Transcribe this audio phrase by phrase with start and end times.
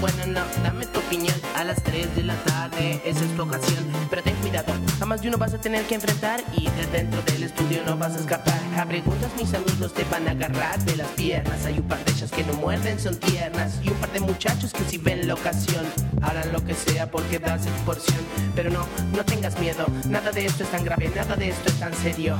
[0.00, 3.84] bueno, no, dame tu opinión a las 3 de la tarde, esa es tu ocasión.
[4.08, 7.20] Pero ten cuidado, a más de uno vas a tener que enfrentar y de dentro
[7.22, 8.58] del estudio no vas a escapar.
[8.78, 11.66] A preguntas mis amigos te van a agarrar de las piernas.
[11.66, 13.74] Hay un par de ellas que no muerden, son tiernas.
[13.82, 15.84] Y un par de muchachos que si ven la ocasión
[16.22, 18.20] harán lo que sea por quedarse tu porción.
[18.54, 21.78] Pero no, no tengas miedo, nada de esto es tan grave, nada de esto es
[21.78, 22.38] tan serio.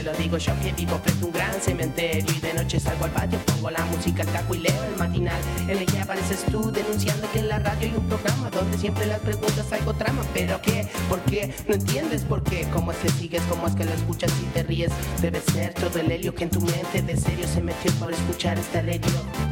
[0.00, 3.04] Te lo digo yo que vivo frente a un gran cementerio y de noche salgo
[3.04, 6.42] al patio, pongo la música al taco y leo el matinal en el que apareces
[6.50, 10.22] tú denunciando que en la radio hay un programa donde siempre las preguntas algo trama.
[10.32, 10.88] ¿Pero qué?
[11.06, 11.54] ¿Por qué?
[11.68, 12.66] ¿No entiendes por qué?
[12.72, 13.42] ¿Cómo es que sigues?
[13.50, 14.90] ¿Cómo es que lo escuchas y te ríes?
[15.20, 18.58] Debe ser todo el helio que en tu mente de serio se metió por escuchar
[18.58, 19.49] esta radio.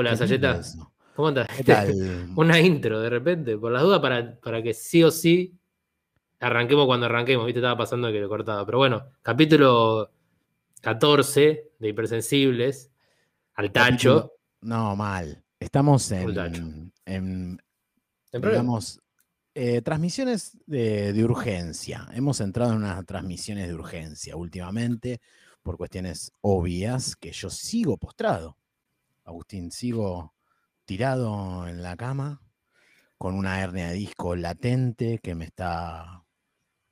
[0.00, 0.62] Hola, Sayeta.
[1.14, 1.46] ¿Cómo andas?
[1.54, 1.92] ¿Qué tal?
[2.34, 5.60] Una intro de repente, por las dudas, para, para que sí o sí
[6.38, 7.44] arranquemos cuando arranquemos.
[7.44, 8.64] Viste, estaba pasando que lo cortaba.
[8.64, 10.10] Pero bueno, capítulo
[10.80, 12.90] 14 de Hipersensibles,
[13.56, 14.32] al tacho.
[14.62, 15.44] No, mal.
[15.58, 16.62] Estamos tacho.
[17.04, 17.60] en,
[18.32, 19.02] digamos,
[19.54, 22.08] eh, transmisiones de, de urgencia.
[22.14, 25.20] Hemos entrado en unas transmisiones de urgencia últimamente
[25.62, 28.56] por cuestiones obvias que yo sigo postrado.
[29.30, 30.34] Agustín, sigo
[30.84, 32.42] tirado en la cama
[33.16, 36.24] con una hernia de disco latente que me está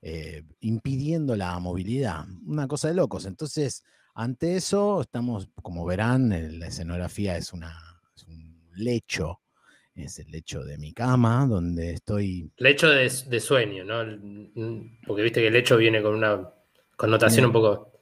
[0.03, 2.27] eh, impidiendo la movilidad.
[2.47, 3.27] Una cosa de locos.
[3.27, 3.83] Entonces,
[4.15, 7.77] ante eso, estamos, como verán, en la escenografía es, una,
[8.15, 9.41] es un lecho,
[9.95, 12.53] es el lecho de mi cama, donde estoy...
[12.59, 14.05] Lecho de, de sueño, ¿no?
[15.07, 16.53] Porque viste que el hecho viene con una
[16.97, 17.93] connotación un poco.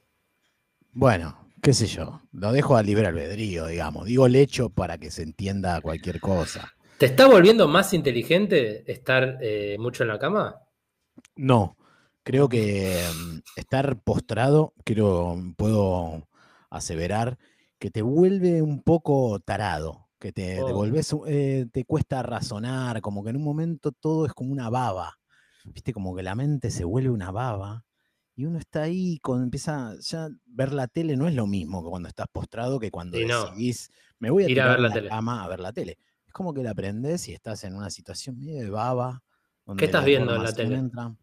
[0.91, 4.05] Bueno, qué sé yo, lo dejo a libre albedrío, digamos.
[4.05, 6.73] Digo lecho para que se entienda cualquier cosa.
[6.97, 10.61] ¿Te está volviendo más inteligente estar eh, mucho en la cama?
[11.35, 11.77] No,
[12.23, 16.27] creo que mm, estar postrado, creo, puedo
[16.69, 17.37] aseverar
[17.79, 20.73] que te vuelve un poco tarado, que te, te Oh.
[20.73, 25.13] volvés, eh, te cuesta razonar, como que en un momento todo es como una baba,
[25.63, 27.83] viste, como que la mente se vuelve una baba
[28.37, 31.89] y uno está ahí, con, empieza ya ver la tele no es lo mismo que
[31.89, 33.45] cuando estás postrado que cuando Sí, no.
[33.47, 35.09] decidís, me voy a Ir a ver la la tele.
[35.09, 35.97] cama a ver la tele.
[36.25, 39.23] Es como que la aprendes y estás en una situación medio de baba.
[39.65, 40.75] donde estás viendo en la tele?
[40.75, 41.13] entra.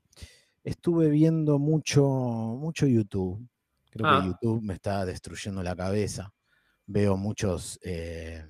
[0.64, 3.48] Estuve viendo mucho, mucho YouTube.
[3.90, 4.20] Creo Ah.
[4.20, 6.34] que YouTube me está destruyendo la cabeza.
[6.86, 8.44] Veo muchos, eh,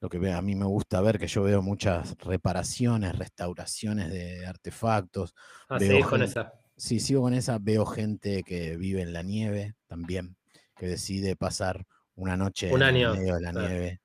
[0.00, 5.34] lo que a mí me gusta ver, que yo veo muchas reparaciones, restauraciones de artefactos.
[5.68, 6.52] Ah, Veo seguís con esa.
[6.78, 7.58] Sí, sigo con esa.
[7.60, 10.36] Veo gente que vive en la nieve también,
[10.76, 11.84] que decide pasar
[12.14, 13.68] una noche Un en medio de la claro.
[13.68, 14.00] nieve.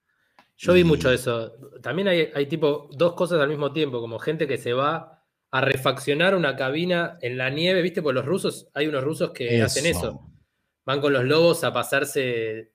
[0.58, 1.54] Yo vi mucho eso.
[1.82, 5.62] También hay, hay tipo dos cosas al mismo tiempo, como gente que se va a
[5.62, 8.02] refaccionar una cabina en la nieve, ¿viste?
[8.02, 10.28] Por los rusos, hay unos rusos que hacen eso.
[10.86, 12.74] Van con los lobos a pasarse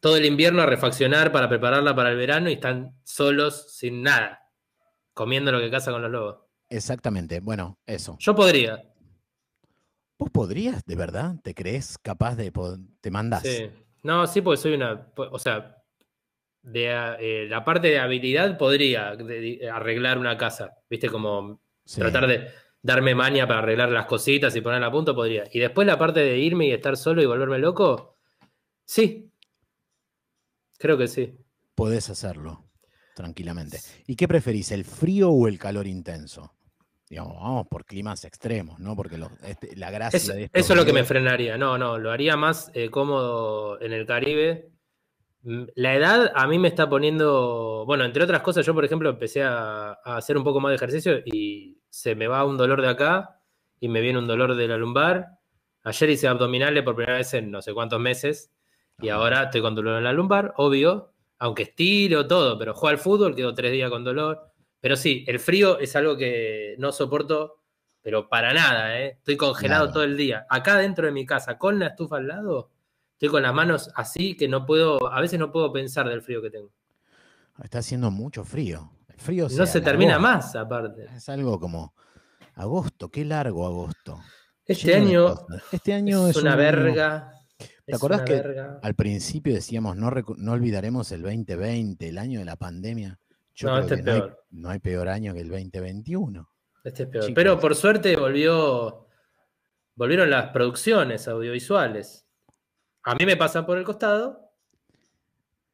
[0.00, 4.40] todo el invierno a refaccionar para prepararla para el verano y están solos, sin nada,
[5.12, 6.36] comiendo lo que caza con los lobos.
[6.70, 7.40] Exactamente.
[7.40, 8.16] Bueno, eso.
[8.20, 8.82] Yo podría,
[10.18, 11.36] ¿Vos podrías, de verdad?
[11.42, 12.52] ¿Te crees capaz de...
[13.00, 13.42] ¿Te mandás?
[13.42, 13.70] sí.
[14.02, 15.10] No, sí, porque soy una.
[15.16, 15.76] O sea,
[16.62, 16.86] de,
[17.18, 21.08] eh, la parte de habilidad podría de- de arreglar una casa, ¿viste?
[21.08, 22.00] Como Sí.
[22.00, 22.48] tratar de
[22.80, 25.44] darme maña para arreglar las cositas y ponerla a punto, podría.
[25.52, 28.18] Y después la parte de irme y estar solo y volverme loco,
[28.84, 29.32] sí.
[30.78, 31.34] Creo que sí.
[31.74, 32.70] Podés hacerlo
[33.16, 33.78] tranquilamente.
[34.06, 36.54] ¿Y qué preferís, el frío o el calor intenso?
[37.10, 38.94] Digamos, vamos por climas extremos, ¿no?
[38.94, 41.56] Porque los- este- la gracia Eso, de estos eso es lo que me frenaría.
[41.56, 44.70] No, no, lo haría más eh, cómodo en el Caribe.
[45.42, 49.08] Mm, La edad a mí me está poniendo, bueno, entre otras cosas, yo por ejemplo
[49.08, 52.82] empecé a, a hacer un poco más de ejercicio y se me va un dolor
[52.82, 53.40] de acá
[53.80, 55.38] y me viene un dolor de la lumbar.
[55.84, 58.50] Ayer hice abdominales por primera vez en no sé cuántos meses
[59.00, 59.18] y Ajá.
[59.20, 63.34] ahora estoy con dolor en la lumbar, obvio, aunque estiro todo, pero juego al fútbol,
[63.36, 64.47] quedo tres días con dolor.
[64.80, 67.56] Pero sí, el frío es algo que no soporto,
[68.00, 69.16] pero para nada, ¿eh?
[69.18, 70.46] Estoy congelado todo el día.
[70.48, 72.70] Acá dentro de mi casa, con la estufa al lado,
[73.12, 76.40] estoy con las manos así que no puedo, a veces no puedo pensar del frío
[76.40, 76.72] que tengo.
[77.62, 78.92] Está haciendo mucho frío.
[79.08, 81.06] El frío No se termina más, aparte.
[81.16, 81.92] Es algo como
[82.54, 84.20] agosto, qué largo agosto.
[84.64, 85.34] Este año.
[85.72, 87.32] Este año es, es, una un verga.
[87.84, 88.78] ¿Te acordás que verga.
[88.82, 93.18] Al principio decíamos, no olvidaremos el 2020, el año de la pandemia.
[93.58, 94.44] Yo No, creo este que es no hay, peor.
[94.50, 96.48] no hay peor año que el 2021.
[96.84, 97.34] Este es peor.
[97.34, 99.08] Pero por suerte volvió.
[99.96, 102.24] Volvieron las producciones audiovisuales.
[103.02, 104.52] A mí me pasan por el costado.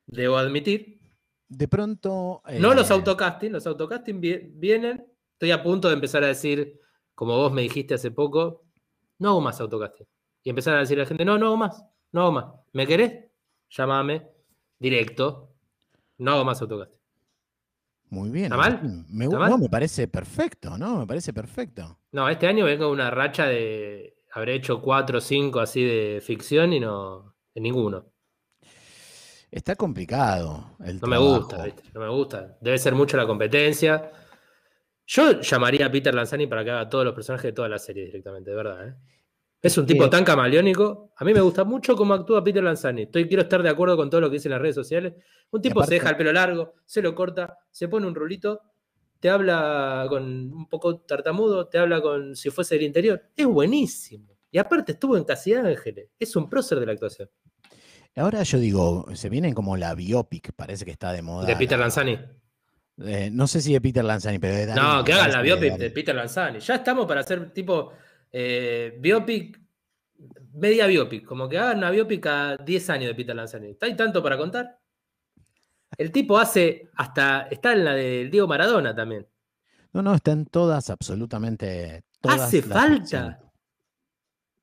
[0.07, 0.99] Debo admitir.
[1.47, 2.41] De pronto.
[2.59, 5.07] No los eh, autocasting, los autocasting vienen.
[5.33, 6.81] Estoy a punto de empezar a decir,
[7.15, 8.65] como vos me dijiste hace poco,
[9.19, 10.07] no hago más autocasting.
[10.43, 12.47] Y empezar a decir a la gente, no, no hago más, no hago más.
[12.73, 13.27] ¿Me querés?
[13.69, 14.27] Llámame
[14.79, 15.53] directo.
[16.17, 17.04] No hago más autocasting.
[18.11, 18.47] Muy bien.
[18.47, 19.05] ¿Está mal?
[19.09, 20.99] Me, No, me parece perfecto, ¿no?
[20.99, 21.99] Me parece perfecto.
[22.13, 24.17] No, este año vengo una racha de.
[24.33, 27.35] Habré hecho cuatro o cinco así de ficción y no.
[27.55, 28.07] De ninguno.
[29.51, 30.77] Está complicado.
[30.85, 32.59] El no me gusta, No me gusta.
[32.61, 34.11] Debe ser mucho la competencia.
[35.07, 38.07] Yo llamaría a Peter Lanzani para que haga todos los personajes de toda la serie
[38.07, 38.89] directamente, de verdad.
[38.89, 38.95] ¿eh?
[39.65, 41.13] Es un tipo tan camaleónico.
[41.17, 43.05] A mí me gusta mucho cómo actúa Peter Lanzani.
[43.05, 45.15] Estoy, quiero estar de acuerdo con todo lo que dice en las redes sociales.
[45.51, 48.61] Un tipo se deja el pelo largo, se lo corta, se pone un rulito,
[49.21, 53.23] te habla con un poco tartamudo, te habla con si fuese del interior.
[53.35, 54.37] Es buenísimo.
[54.51, 56.11] Y aparte estuvo en Casi Ángeles.
[56.19, 57.31] Es un prócer de la actuación.
[58.17, 61.47] Ahora yo digo, se viene como la biopic, parece que está de moda.
[61.47, 62.19] De Peter Lanzani.
[63.03, 65.91] Eh, no sé si de Peter Lanzani, pero de No, que hagan la biopic de
[65.91, 66.61] Peter Lanzani.
[66.61, 67.93] Ya estamos para hacer tipo
[68.37, 69.61] eh, biopic,
[70.55, 73.77] media biopic, como que hagan una biopic a 10 años de Peter Lanzani.
[73.81, 74.81] ¿Hay tanto para contar?
[75.97, 77.43] El tipo hace hasta.
[77.43, 79.29] Está en la de Diego Maradona también.
[79.93, 82.03] No, no, están todas, absolutamente.
[82.21, 83.39] Todas ¿Hace falta?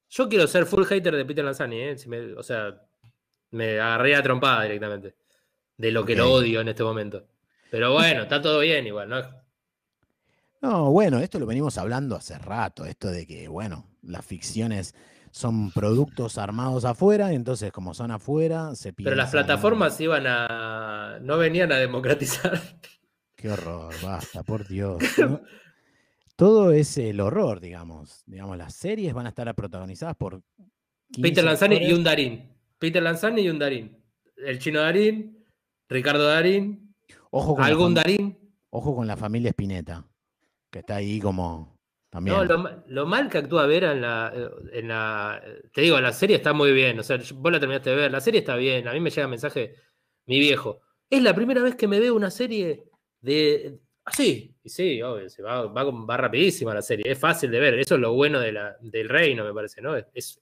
[0.09, 1.95] Yo quiero ser full hater de Peter Lanzani, ¿eh?
[2.35, 2.77] o sea,
[3.51, 5.15] me agarré a trompada directamente.
[5.77, 7.25] De lo que lo odio en este momento.
[7.69, 9.40] Pero bueno, está todo bien igual, ¿no?
[10.61, 14.93] No, bueno, esto lo venimos hablando hace rato, esto de que, bueno, las ficciones
[15.31, 21.17] son productos armados afuera, entonces como son afuera, se Pero las plataformas iban a...
[21.21, 22.61] no venían a democratizar.
[23.35, 25.01] Qué horror, basta, por Dios.
[26.35, 28.23] Todo es el horror, digamos.
[28.27, 30.43] Digamos, las series van a estar protagonizadas por...
[31.19, 32.55] Peter Lanzani y un Darín.
[32.77, 33.97] Peter Lanzani y un Darín.
[34.37, 35.43] El chino Darín,
[35.89, 36.95] Ricardo Darín,
[37.31, 38.37] Ojo con algún Darín.
[38.69, 40.05] Ojo con la familia Spinetta
[40.71, 41.77] que está ahí como
[42.09, 42.35] también.
[42.47, 44.33] No, lo, mal que actúa Vera en la,
[44.73, 45.41] en la.
[45.73, 46.99] Te digo, la serie está muy bien.
[46.99, 48.11] O sea, vos la terminaste de ver.
[48.11, 48.87] La serie está bien.
[48.87, 49.75] A mí me llega mensaje,
[50.25, 50.81] mi viejo.
[51.09, 52.85] Es la primera vez que me veo una serie
[53.21, 53.79] de.
[54.03, 54.55] Así.
[54.63, 57.09] Y sí, obvio, va, va, rapidísima la serie.
[57.09, 57.79] Es fácil de ver.
[57.79, 59.95] Eso es lo bueno de la, del reino, me parece, ¿no?
[59.95, 60.41] Es,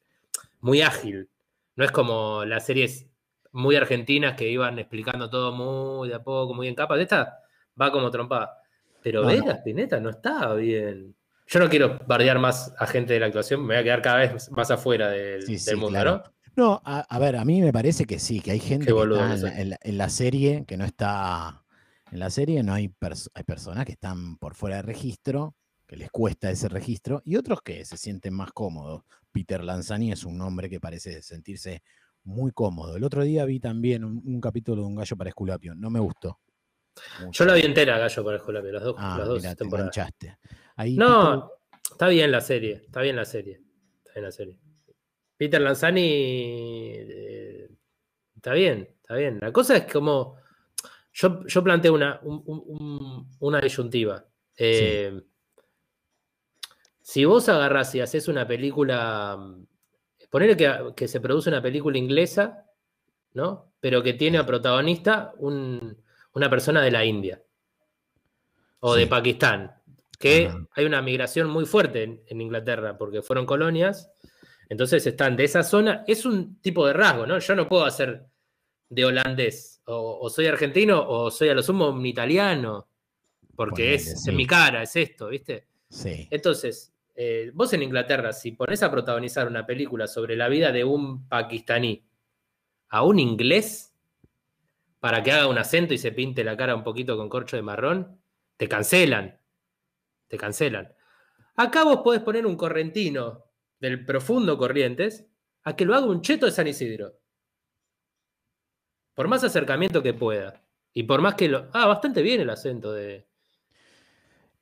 [0.62, 1.30] muy ágil.
[1.76, 3.08] No es como las series
[3.52, 7.00] muy argentinas que iban explicando todo muy de a poco, muy en capas.
[7.00, 7.40] Esta
[7.80, 8.59] va como trompada.
[9.02, 11.16] Pero no, Vera Spinetta no estaba bien.
[11.48, 14.18] Yo no quiero bardear más a gente de la actuación, me voy a quedar cada
[14.18, 15.46] vez más afuera del,
[15.78, 16.24] mundo, ¿no?
[16.56, 19.98] No, a, ver, a mí me parece que sí, que hay gente que está en,
[19.98, 21.64] la, serie que no está.
[22.12, 22.94] En la serie no hay,
[23.34, 25.56] hay personas que están por fuera de registro,
[25.88, 29.04] que les cuesta ese registro, y otros que se sienten más cómodos.
[29.32, 31.82] Peter Lanzani es un hombre que parece sentirse
[32.26, 32.98] muy cómodo.
[32.98, 36.00] El otro día vi también un, un capítulo de Un gallo para Esculapio, no me
[36.00, 36.40] gustó.
[37.32, 39.98] Yo la vi entera, Gallo, por el las dos, ah, las dos temporadas.
[40.76, 41.52] Ahí no,
[41.92, 43.62] está bien la serie, está bien la serie.
[43.98, 44.60] Está bien la serie.
[45.38, 47.70] Peter Lanzani eh,
[48.36, 49.40] está bien, está bien.
[49.42, 50.38] La cosa es como.
[51.12, 52.22] Yo, yo planteo una,
[53.40, 54.26] una disyuntiva.
[54.56, 55.22] Eh,
[57.02, 59.38] si vos agarrás y haces una película.
[60.30, 62.66] Ponele que, que se produce una película inglesa,
[63.34, 63.74] ¿no?
[63.80, 65.98] Pero que tiene a protagonista un,
[66.34, 67.42] una persona de la India
[68.82, 69.72] o de Pakistán,
[70.18, 74.12] que hay una migración muy fuerte en, Inglaterra porque fueron colonias,
[74.70, 77.40] entonces están de esa zona, es un tipo de rasgo, ¿no?
[77.40, 78.26] Yo no puedo hacer
[78.90, 82.88] de holandés, o, soy argentino o soy a lo sumo un italiano,
[83.56, 85.68] porque es en mi cara, es esto, ¿viste?
[85.90, 86.28] Sí.
[86.30, 90.84] Entonces, eh, vos en Inglaterra, si pones a protagonizar una película sobre la vida de
[90.86, 92.06] un pakistaní
[92.90, 93.89] a un inglés,
[95.00, 97.62] para que haga un acento y se pinte la cara un poquito con corcho de
[97.62, 98.22] marrón,
[98.58, 99.40] te cancelan.
[100.28, 100.94] Te cancelan.
[101.56, 103.46] Acá vos podés poner un correntino
[103.80, 105.26] del profundo Corrientes
[105.64, 107.20] a que lo haga un cheto de San Isidro.
[109.14, 110.64] Por más acercamiento que pueda.
[110.94, 111.70] Y por más que lo.
[111.74, 113.28] Ah, bastante bien el acento de.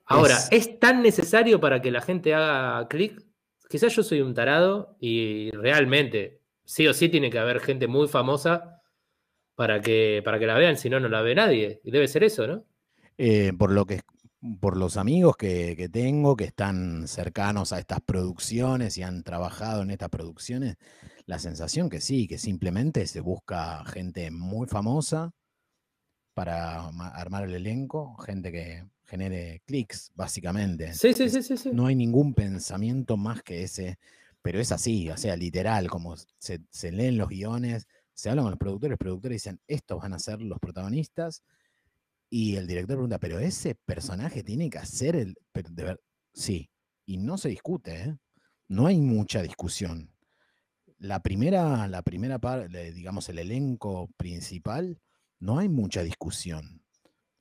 [0.05, 3.21] Ahora, ¿es tan necesario para que la gente haga clic?
[3.69, 8.07] Quizás yo soy un tarado y realmente, sí o sí, tiene que haber gente muy
[8.07, 8.76] famosa
[9.57, 11.81] para que, para que la vean, si no, no la ve nadie.
[11.83, 12.63] Y debe ser eso, ¿no?
[13.17, 14.01] Eh, por lo que
[14.59, 19.89] por los amigos que, tengo que están cercanos a estas producciones y han trabajado en
[19.89, 20.75] estas producciones,
[21.25, 25.31] la sensación que sí, que simplemente se busca gente muy famosa
[26.35, 30.93] para armar el elenco, gente que genere clics, básicamente.
[30.93, 33.97] Sí, sí, sí, sí, No hay ningún pensamiento más que ese,
[34.43, 36.61] pero es así, o sea, literal, como se,
[36.91, 37.87] leen los guiones,
[38.17, 41.43] se hablan con los productores, los productores dicen, estos van a ser los protagonistas,
[42.31, 45.37] y el director pregunta, pero ese personaje tiene que hacer el...
[45.53, 46.01] De ver,
[46.33, 46.71] sí,
[47.05, 48.17] y no se discute, ¿eh?
[48.69, 50.11] no hay mucha discusión.
[50.97, 54.99] La primera, la primera parte, digamos, el elenco principal,
[55.39, 56.81] no hay mucha discusión.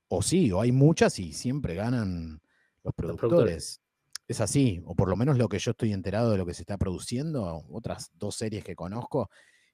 [0.09, 2.43] O sí, o hay muchas y siempre ganan
[2.85, 3.81] los productores.
[4.29, 6.65] Es así, o por lo menos lo que yo estoy enterado de lo que se
[6.65, 9.31] está produciendo, otras dos series que conozco,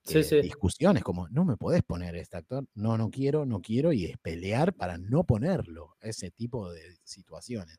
[0.08, 4.06] eh, discusiones como, no me podés poner este actor, no, no quiero, no quiero, y
[4.06, 7.78] es pelear para no ponerlo, ese tipo de situaciones.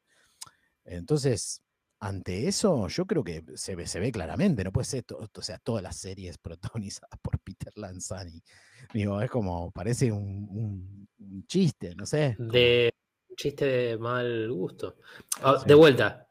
[0.86, 1.62] Entonces,
[2.00, 5.58] ante eso, yo creo que se ve, se ve claramente, no puede ser, o sea,
[5.60, 6.38] todas las series
[6.82, 8.42] protagonizadas por Peter Lanzani.
[8.94, 11.08] Digo, es como, parece un,
[11.48, 12.36] chiste, no sé.
[12.38, 12.94] De
[13.30, 14.98] un chiste de mal gusto.
[15.42, 16.30] Ah, de vuelta,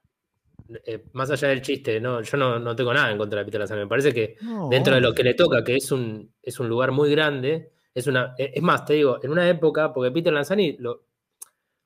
[0.84, 3.82] eh, más allá del chiste, no, yo no, tengo nada en contra de Peter Lanzani.
[3.82, 4.36] Me parece que
[4.70, 8.06] dentro de lo que le toca, que es un, es un lugar muy grande, es
[8.06, 8.34] una.
[8.38, 11.04] E, es más, te digo, en una época, porque Peter Lanzani lo,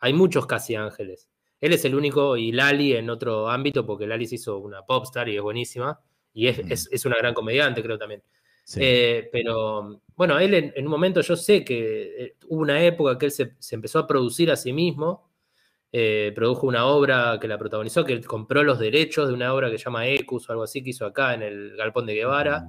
[0.00, 1.28] hay muchos casi ángeles.
[1.60, 5.28] Él es el único, y Lali en otro ámbito, porque Lali se hizo una popstar
[5.28, 6.00] y es buenísima,
[6.32, 8.22] y es, es, una gran comediante, creo también.
[8.76, 13.26] Eh, pero bueno, él en, un momento yo sé que eh, hubo una época que
[13.26, 15.25] él se, empezó a producir a sí mismo,
[15.98, 19.78] eh, produjo una obra que la protagonizó, que compró los derechos de una obra que
[19.78, 22.68] se llama Ecus o algo así que hizo acá en el Galpón de Guevara.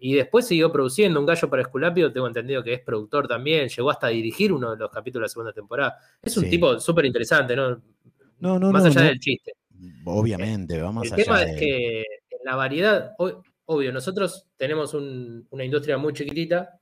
[0.00, 3.92] y después siguió produciendo Un Gallo para Esculapio, tengo entendido que es productor también, llegó
[3.92, 5.96] hasta a dirigir uno de los capítulos de la segunda temporada.
[6.20, 7.80] Es un tipo súper interesante, ¿no?
[8.40, 9.52] No, no, Más allá del chiste.
[10.04, 12.04] Obviamente, vamos El tema es que
[12.44, 13.12] la variedad,
[13.66, 16.80] obvio, nosotros tenemos una industria muy chiquitita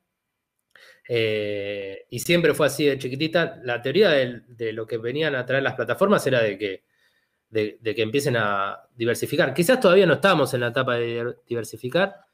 [1.08, 3.60] eh, y siempre fue así de chiquitita.
[3.62, 6.84] La teoría de, lo que venían a traer las plataformas era de que,
[7.50, 9.54] de, que empiecen a diversificar.
[9.54, 12.25] Quizás todavía no estamos en la etapa de diversificar,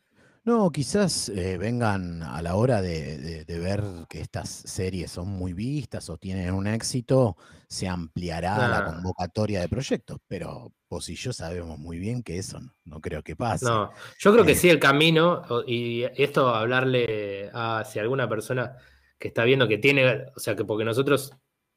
[0.44, 6.10] no, quizás eh, vengan a la hora de, ver que estas series son muy vistas
[6.10, 7.36] o tienen un éxito,
[7.68, 12.60] se ampliará la convocatoria de proyectos, pero vos y yo sabemos muy bien que eso
[12.84, 13.66] no, creo que pase.
[13.66, 18.76] No, yo creo que eh sí el camino, y esto hablarle a si alguna persona
[19.18, 21.32] que está viendo que tiene, o sea, que porque nosotros,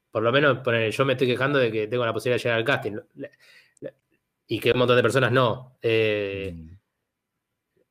[0.09, 0.57] por lo menos,
[0.91, 2.97] yo me estoy quejando de que tengo la posibilidad de llegar al casting,
[4.47, 5.77] y que un montón de personas no.
[5.83, 6.74] Eh, mm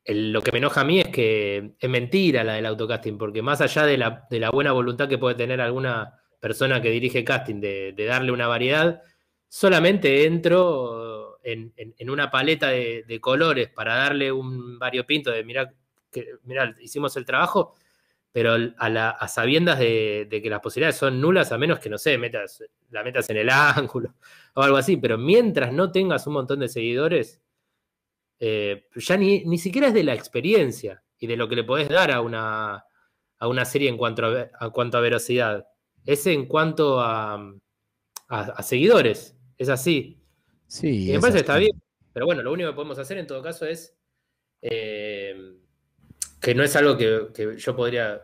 [0.07, 3.61] lo que me enoja a mí es que es mentira la del autocasting, porque más
[3.61, 8.31] allá de la, buena voluntad que puede tener alguna persona que dirige casting de, darle
[8.31, 9.01] una variedad,
[9.47, 11.73] solamente entro en,
[12.09, 15.73] una paleta de, colores para darle un variopinto de mirar
[16.11, 16.27] que
[16.81, 17.73] hicimos el trabajo,
[18.31, 22.63] pero a, sabiendas de, que las posibilidades son nulas, a menos que, no sé, metas,
[22.91, 24.13] la metas en el ángulo
[24.53, 27.41] o algo así, pero mientras no tengas un montón de seguidores,
[28.39, 31.89] eh, ya ni, ni, siquiera es de la experiencia y de lo que le podés
[31.89, 32.85] dar a una,
[33.39, 35.65] a una serie en cuanto a, cuanto a velocidad.
[36.05, 37.53] Es en cuanto a,
[38.27, 39.35] a, seguidores.
[39.57, 40.21] Es así.
[40.67, 41.09] Sí.
[41.09, 41.81] Y me parece está bien.
[42.13, 43.97] Pero bueno, lo único que podemos hacer en todo caso es
[44.61, 45.35] eh,
[46.41, 48.21] que no es algo que, yo podría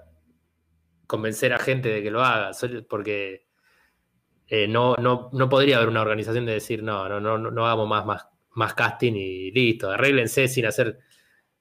[1.07, 2.51] convencer a gente de que lo haga,
[2.87, 3.47] porque
[4.47, 7.87] eh, no, no, no, podría haber una organización de decir, no, no, no, no hagamos
[7.87, 9.91] más, más más casting y listo.
[9.91, 10.99] Arréglense sin hacer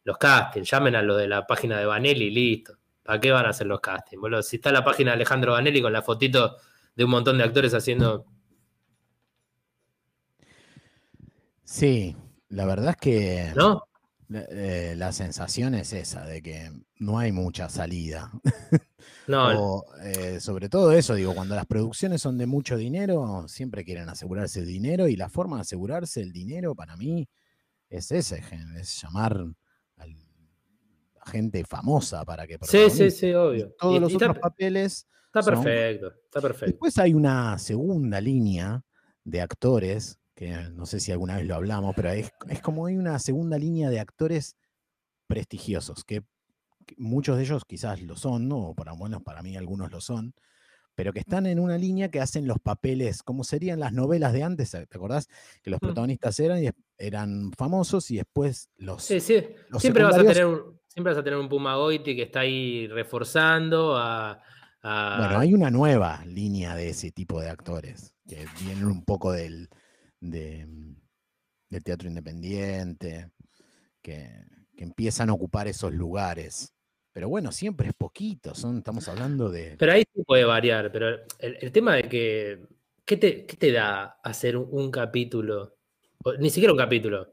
[0.05, 0.71] los castings.
[0.71, 2.77] Llamen a lo de la página de Vanelli y listo.
[3.03, 4.47] ¿Para qué van a hacer los castings?
[4.47, 6.57] Si está la página de Alejandro Vanelli con la fotito
[6.95, 8.27] de un montón de actores haciendo.
[11.65, 12.17] Sí,
[12.49, 13.53] la verdad es que.
[13.55, 13.90] ¿No?
[14.33, 18.31] Eh, la sensación es esa, de que no hay mucha salida.
[19.27, 19.85] No.
[20.03, 24.61] Eh, sobre todo eso, digo, cuando las producciones son de mucho dinero, siempre quieren asegurarse
[24.61, 27.29] el dinero y la forma de asegurarse el dinero para mí
[27.89, 28.43] es ese,
[28.79, 29.47] es llamar
[29.97, 32.59] a la gente famosa para que...
[32.63, 33.73] Sí, sí, sí, obvio.
[33.79, 35.07] Todos los otros papeles...
[35.27, 36.67] Está perfecto, está perfecto.
[36.67, 38.83] Después hay una segunda línea
[39.25, 42.33] de actores que no sé si alguna vez lo hablamos, pero es,
[42.63, 44.57] como hay una segunda línea de actores
[45.27, 46.23] prestigiosos, que,
[46.97, 48.71] muchos de ellos quizás lo son, ¿no?
[48.71, 50.33] o por lo menos para mí algunos lo son,
[50.95, 54.43] pero que están en una línea que hacen los papeles, como serían las novelas de
[54.43, 55.29] antes, ¿te acordás?
[55.63, 55.85] Que los mm.
[55.85, 59.05] protagonistas eran, eran famosos y después los...
[59.05, 59.45] Sí, sí,
[59.77, 62.89] siempre, vas a tener un, siempre vas a tener un Puma Goiti que está ahí
[62.89, 64.43] reforzando a...
[64.83, 69.69] Bueno, hay una nueva línea de ese tipo de actores, que vienen un poco del,
[70.21, 73.31] de, mm, teatro independiente,
[74.03, 74.29] que,
[74.77, 76.73] empiezan a ocupar esos lugares.
[77.13, 79.77] pero bueno, siempre es poquito, son, estamos hablando de...
[79.79, 82.63] Pero ahí sí puede variar, pero el, tema de que,
[83.05, 85.77] ¿qué te, ¿qué te, da hacer un, capítulo?
[86.39, 87.29] ni siquiera un capítulo,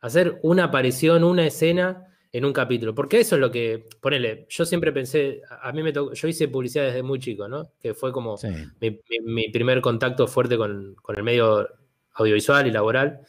[0.00, 4.64] hacer una aparición, una escena en un capítulo, porque eso es lo que, ponele, yo
[4.64, 7.72] siempre pensé, a mí me tocó, yo hice publicidad desde muy chico, ¿no?
[7.80, 8.36] Que fue como
[8.80, 11.68] mi, primer contacto fuerte con, con el medio
[12.14, 13.20] audiovisual y laboral.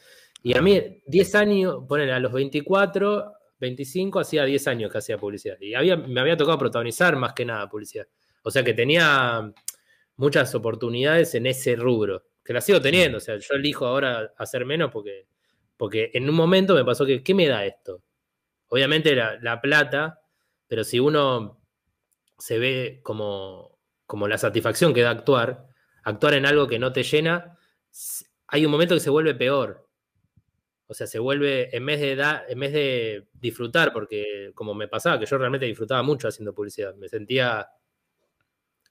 [0.42, 5.18] Y a mí, 10 años, ponele, a los 24, 25, hacía 10 años que hacía
[5.18, 5.56] publicidad.
[5.60, 8.06] Y había, me había tocado protagonizar más que nada publicidad.
[8.42, 9.52] O sea que tenía
[10.16, 13.18] muchas oportunidades en ese rubro, que las sigo teniendo.
[13.18, 15.26] O sea, yo elijo ahora hacer menos porque,
[15.76, 18.02] porque en un momento me pasó que, ¿qué me da esto?
[18.68, 20.20] Obviamente la, la plata,
[20.66, 21.60] pero si uno
[22.38, 25.68] se ve como, como la satisfacción que da actuar,
[26.02, 27.56] actuar en algo que no te llena,
[28.54, 29.84] hay un momento que se vuelve peor.
[30.86, 34.86] O sea, se vuelve, en vez de dar, en vez de disfrutar, porque como me
[34.86, 37.66] pasaba, que yo realmente disfrutaba mucho haciendo publicidad, me sentía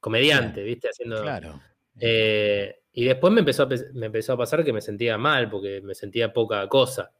[0.02, 0.90] comediante, ¿viste?
[0.90, 1.22] Haciendo.
[1.22, 1.62] Claro.
[1.98, 5.80] Eh, y después me empezó, a, me empezó a pasar que me sentía mal, porque
[5.80, 7.14] me sentía poca cosa.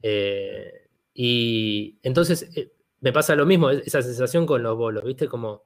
[0.00, 5.28] Eh, y entonces eh, me pasa lo mismo, esa sensación con los bolos, ¿viste?
[5.28, 5.64] Como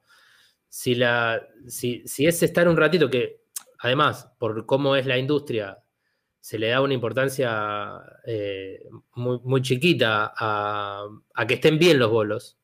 [0.67, 3.43] si, la, si, si es estar un ratito que,
[3.79, 5.77] además, por cómo es la industria,
[6.41, 8.83] se le da una importancia eh,
[9.13, 11.07] muy, chiquita a,
[11.47, 12.57] que estén bien los bolos.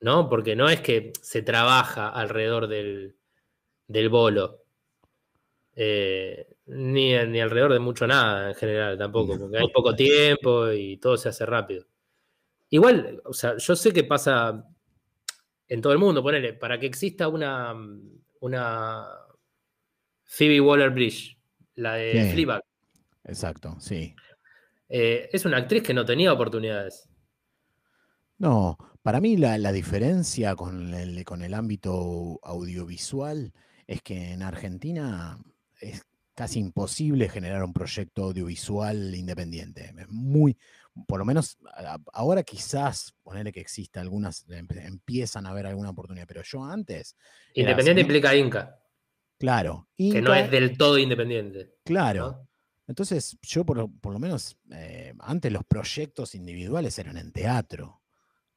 [0.00, 0.28] ¿No?
[0.28, 3.14] Porque no es que se trabaja alrededor del,
[4.10, 4.64] bolo.
[5.76, 10.96] Eh, ni, ni, alrededor de mucho nada en general tampoco, porque hay poco tiempo y
[10.96, 11.86] todo se hace rápido.
[12.70, 14.64] Igual, o sea, yo sé que pasa
[15.68, 17.72] en todo el mundo, ponele, para que exista una,
[18.40, 19.06] una
[20.24, 21.37] Phoebe Waller Bridge
[21.78, 22.46] la de sí.
[23.24, 24.14] Exacto, sí.
[24.88, 27.08] Eh, es una actriz que no tenía oportunidades.
[28.38, 33.52] No, para mí la, diferencia con el, con el ámbito audiovisual
[33.86, 35.38] es que en Argentina
[35.80, 36.02] es
[36.34, 39.92] casi imposible generar un proyecto audiovisual independiente.
[39.98, 40.56] Es muy,
[41.06, 41.58] por lo menos
[42.12, 47.16] ahora quizás ponerle que exista algunas, empiezan a haber alguna oportunidad, pero yo antes.
[47.54, 48.80] Independiente implica Inca.
[49.38, 49.88] Claro.
[49.96, 51.76] que no es del todo independiente.
[51.84, 52.48] Claro.
[52.86, 58.00] Entonces, yo por lo, menos, eh, antes los proyectos individuales eran en teatro.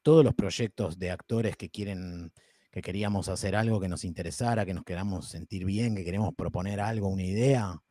[0.02, 2.32] Todos los proyectos de actores que quieren,
[2.72, 6.80] que queríamos hacer algo que nos interesara, que nos queramos sentir bien, que queremos proponer
[6.80, 7.82] algo, una idea,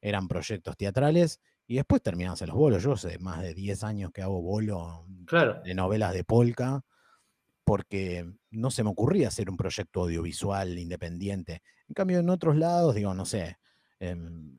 [0.00, 1.40] eran proyectos teatrales.
[1.66, 2.82] Y después terminamos en los bolos.
[2.82, 5.06] Yo hace más de 10 años que hago bolo
[5.64, 6.82] de novelas de polka
[7.70, 11.62] porque no se me ocurría hacer un proyecto audiovisual independiente.
[11.86, 13.58] En cambio, en otros lados, digo, no sé,
[14.00, 14.58] em,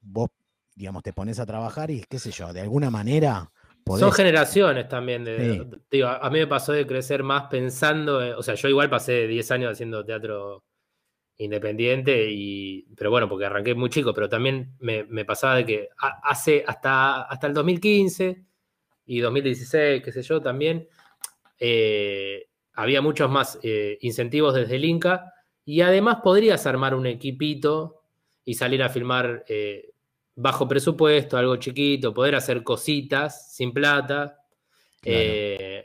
[0.00, 0.30] vos,
[0.74, 3.52] digamos, te pones a trabajar y qué sé yo, de alguna manera...
[3.98, 5.26] Son generaciones también.
[5.90, 9.50] digo, a mí me pasó de crecer más pensando, o sea, yo igual pasé 10
[9.50, 10.64] años haciendo teatro
[11.36, 16.64] independiente, y, pero bueno, porque arranqué muy chico, pero también me, pasaba de que hace
[16.66, 18.42] hasta, hasta el 2015
[19.04, 20.88] y 2016, qué sé yo, también
[21.58, 25.32] eh, había muchos más eh, incentivos desde el Inca
[25.64, 28.02] y además podrías armar un equipito
[28.44, 29.90] y salir a filmar eh,
[30.34, 34.38] bajo presupuesto, algo chiquito, poder hacer cositas sin plata.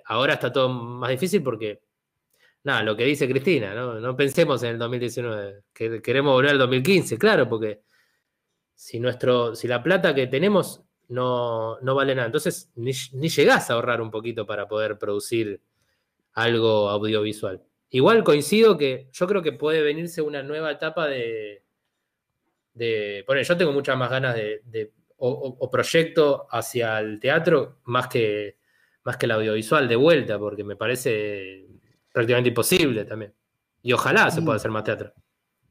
[0.05, 1.81] ahora está todo más difícil porque,
[2.63, 7.17] nada, lo que dice Cristina, no, pensemos en el 2019, que queremos volver al 2015,
[7.17, 7.81] claro, porque
[8.75, 10.83] si, nuestro, si la plata que tenemos
[11.13, 12.26] no, vale nada.
[12.26, 15.62] Entonces, ni, ni, llegás a ahorrar un poquito para poder producir
[16.34, 17.63] algo audiovisual.
[17.89, 21.63] Igual coincido que yo creo que puede venirse una nueva etapa de.
[22.73, 24.91] de bueno, yo tengo muchas más ganas de.
[25.17, 28.58] o, proyecto hacia el teatro más que,
[29.04, 31.67] más que el audiovisual de vuelta, porque me parece
[32.12, 33.34] prácticamente imposible también.
[33.84, 34.58] Y ojalá se pueda mm.
[34.58, 35.13] hacer más teatro.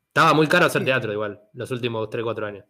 [0.08, 2.64] Estaba muy caro hacer teatro igual, los últimos 3, 4 años.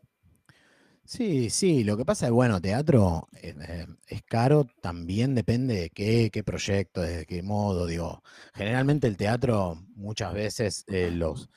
[1.04, 5.90] Sí, sí, lo que pasa es, bueno, teatro eh, eh, es caro, también depende de
[5.90, 8.22] qué, qué proyecto, de qué modo, digo.
[8.54, 11.50] Generalmente el teatro, muchas veces eh, los,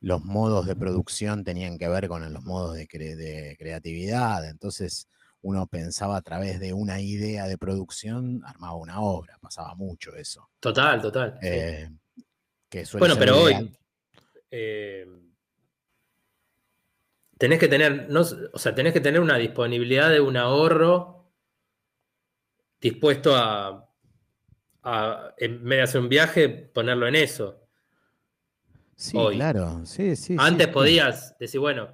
[0.00, 5.08] los modos de producción tenían que ver con los modos de, de, creatividad, entonces
[5.42, 10.48] uno pensaba a través de una idea de producción, armaba una obra, pasaba mucho eso.
[10.60, 11.38] Total, total.
[11.40, 13.76] que bueno, pero hoy
[17.42, 21.28] tenés que tener, no, o sea, tenés que tener una disponibilidad de un ahorro
[22.80, 23.90] dispuesto a,
[25.36, 27.66] en vez de hacer un viaje, ponerlo en eso.
[28.94, 30.36] Sí, claro, sí, sí.
[30.38, 31.88] Antes podías decir, bueno,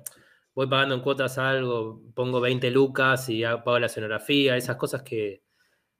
[0.55, 5.45] voy pagando en cuotas algo, pongo 20 lucas y pago la escenografía, esas cosas que,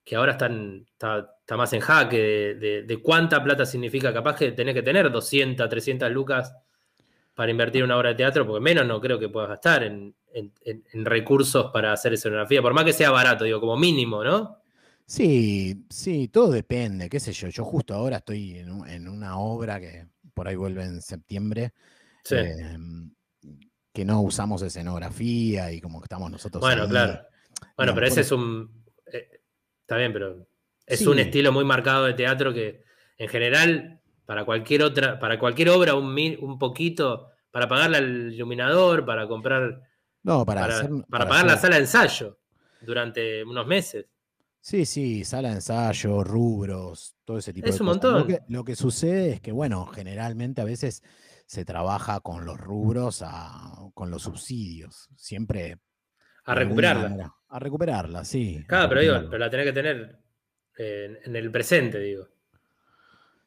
[0.03, 4.13] que ahora están, está, más en jaque de, cuánta plata significa.
[4.13, 6.53] Capaz que tenés que tener 200, 300 lucas
[7.39, 10.13] para invertir en una obra de teatro, porque menos no creo que puedas gastar en,
[11.05, 14.61] recursos para hacer escenografía, por más que sea barato, digo, como mínimo, ¿no?
[15.05, 17.47] Sí, sí, todo depende, qué sé yo.
[17.47, 21.71] Yo justo ahora estoy en, una obra que por ahí vuelve en septiembre.
[22.29, 23.09] Em,
[23.93, 26.59] que no usamos escenografía y como que estamos nosotros.
[26.59, 27.21] Bueno, claro.
[27.77, 28.83] Bueno, pero ese es un.
[29.05, 30.45] Está bien, pero
[30.85, 32.83] es un estilo muy marcado de teatro que
[33.17, 33.98] en general,
[34.29, 39.81] para cualquier otra, para cualquier obra, un, un poquito, para pagarle al iluminador, para comprar.
[40.21, 40.67] No, para,
[41.09, 42.37] para, pagar la sala de ensayo
[42.79, 44.05] durante unos meses.
[44.59, 47.75] Sí, sí, sala de ensayo, rubros, todo ese tipo de cosas.
[47.77, 48.19] Es un montón.
[48.19, 51.01] Lo que, lo que, sucede es que, bueno, generalmente a veces
[51.47, 53.25] se trabaja con los rubros,
[53.95, 55.09] con los subsidios.
[55.15, 55.79] Siempre
[56.45, 57.33] a recuperarla.
[57.47, 58.63] a recuperarla, sí.
[58.67, 60.19] Claro, pero digo, pero la tenés que tener
[60.77, 62.27] en, el presente, digo.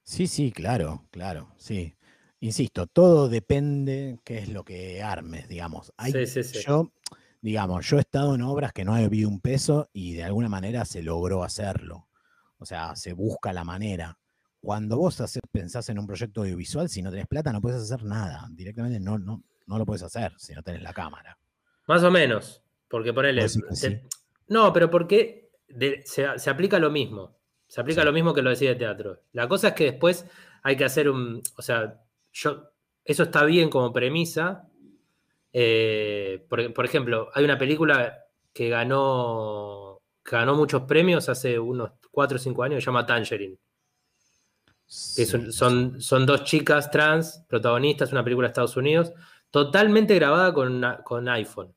[0.02, 1.94] Sí, sí, claro, claro, sí.
[2.40, 5.92] Insisto, todo depende qué es lo que armes, digamos.
[6.12, 6.60] sí, sí, sí.
[6.66, 6.92] Yo,
[7.40, 10.48] digamos, yo he estado en obras que no he habido un peso y de alguna
[10.48, 12.08] manera se logró hacerlo.
[12.58, 14.18] O sea, se busca la manera.
[14.60, 18.48] Cuando vos pensás en un proyecto audiovisual, si no tenés plata, no puedes hacer nada.
[18.50, 21.38] Directamente no, no, no lo puedes hacer si no tenés la cámara.
[21.86, 22.62] Más o menos.
[22.88, 23.46] Porque ponele.
[24.48, 25.50] no, pero porque
[26.04, 27.38] se, aplica lo mismo.
[27.72, 29.22] Se aplica lo mismo que lo decía de teatro.
[29.32, 30.26] La cosa es que después
[30.62, 31.40] hay que hacer un.
[31.56, 32.64] O sea, yo.
[33.02, 34.68] Eso está bien como premisa.
[35.54, 40.02] Eh, por, ejemplo, hay una película que ganó.
[40.22, 43.56] ganó muchos premios hace unos 4 o 5 años, se llama Tangerine.
[44.86, 49.12] son, son, dos chicas trans, protagonistas, una película de Estados Unidos,
[49.50, 51.74] totalmente grabada con, con iPhone.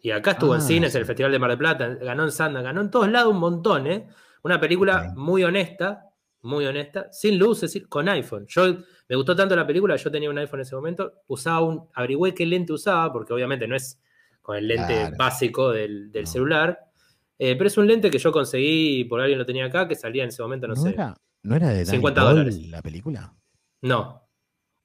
[0.00, 2.30] Y acá estuvo en ah, cines, en el Festival de Mar del Plata, ganó en
[2.30, 4.08] Sanda, ganó en todos lados un montón, ¿eh?
[4.48, 6.06] Una película muy honesta,
[6.40, 8.46] muy honesta, sin luces, con iPhone.
[8.48, 11.86] Yo me gustó tanto la película, yo tenía un iPhone en ese momento, usaba un,
[11.92, 14.00] averigüé qué lente usaba, porque obviamente no es
[14.40, 16.78] con el lente básico del, celular,
[17.38, 20.22] eh, pero es un lente que yo conseguí, por alguien lo tenía acá, que salía
[20.22, 20.96] en ese momento, no, sé.
[21.42, 22.68] ¿No era de Danny 50 dólares.
[22.68, 23.36] la película?
[23.82, 24.26] No.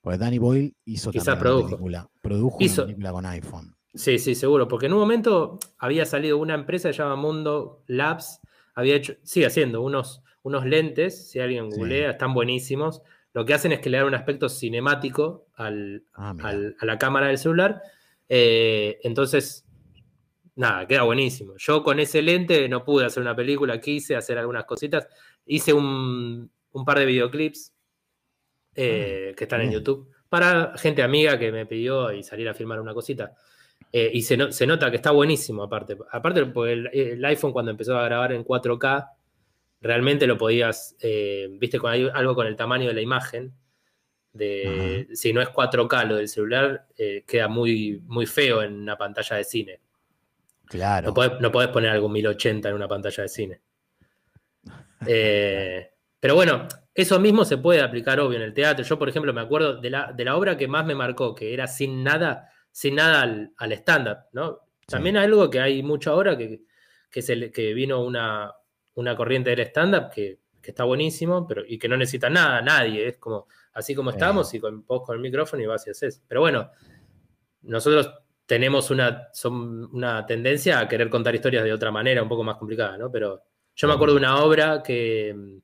[0.02, 1.69] Porque Danny Boyle hizo Quizás produjo.
[1.69, 2.06] Película.
[2.19, 3.73] Produjo una película con iPhone.
[3.93, 7.86] Sí, sí, seguro, porque en un momento había salido una empresa que se llama Mundo
[7.88, 8.41] Labs,
[8.73, 13.01] había hecho, sigue haciendo unos, unos lentes, si alguien googlea, están buenísimos.
[13.33, 15.71] Lo que hacen es que le dan un aspecto cinemático ah,
[16.15, 17.81] a la cámara del celular.
[18.29, 19.65] Eh, entonces,
[20.55, 21.55] nada, queda buenísimo.
[21.57, 25.07] Yo con ese lente no pude hacer una película, quise hacer algunas cositas.
[25.45, 26.51] Hice un,
[26.86, 27.73] par de videoclips
[28.75, 32.55] eh, ah, que están en YouTube para gente amiga que me pidió y salir a
[32.55, 33.36] filmar una cosita.
[33.91, 35.98] Eh, y se, nota que está buenísimo, aparte.
[36.12, 39.10] Aparte, porque el, iPhone cuando empezó a grabar en 4K,
[39.82, 43.54] realmente lo podías, eh, viste, con algo con el tamaño de la imagen.
[44.32, 48.98] De, si no es 4K lo del celular, eh, queda muy, muy feo en una
[48.98, 49.80] pantalla de cine.
[50.65, 51.13] Claro.
[51.39, 53.62] No podés, poner algo 1080 en una pantalla de cine.
[56.19, 58.84] pero bueno, eso mismo se puede aplicar, obvio, en el teatro.
[58.84, 61.54] Yo, por ejemplo, me acuerdo de la, de la obra que más me marcó, que
[61.54, 64.62] era sin nada, sin nada al, stand-up, ¿no?
[64.88, 66.63] También hay algo que hay mucho ahora que,
[67.09, 68.51] que, que vino una,
[68.95, 73.17] una corriente del stand-up que, está buenísimo, pero y que no necesita nada, nadie, es
[73.17, 76.23] como así como estamos y con vos con el micrófono y vas y haces.
[76.25, 76.71] Pero bueno,
[77.63, 78.13] nosotros
[78.45, 82.55] tenemos una, son una tendencia a querer contar historias de otra manera, un poco más
[82.55, 83.12] complicada, ¿no?
[83.12, 83.43] Pero
[83.75, 85.57] yo me acuerdo de una obra que mm,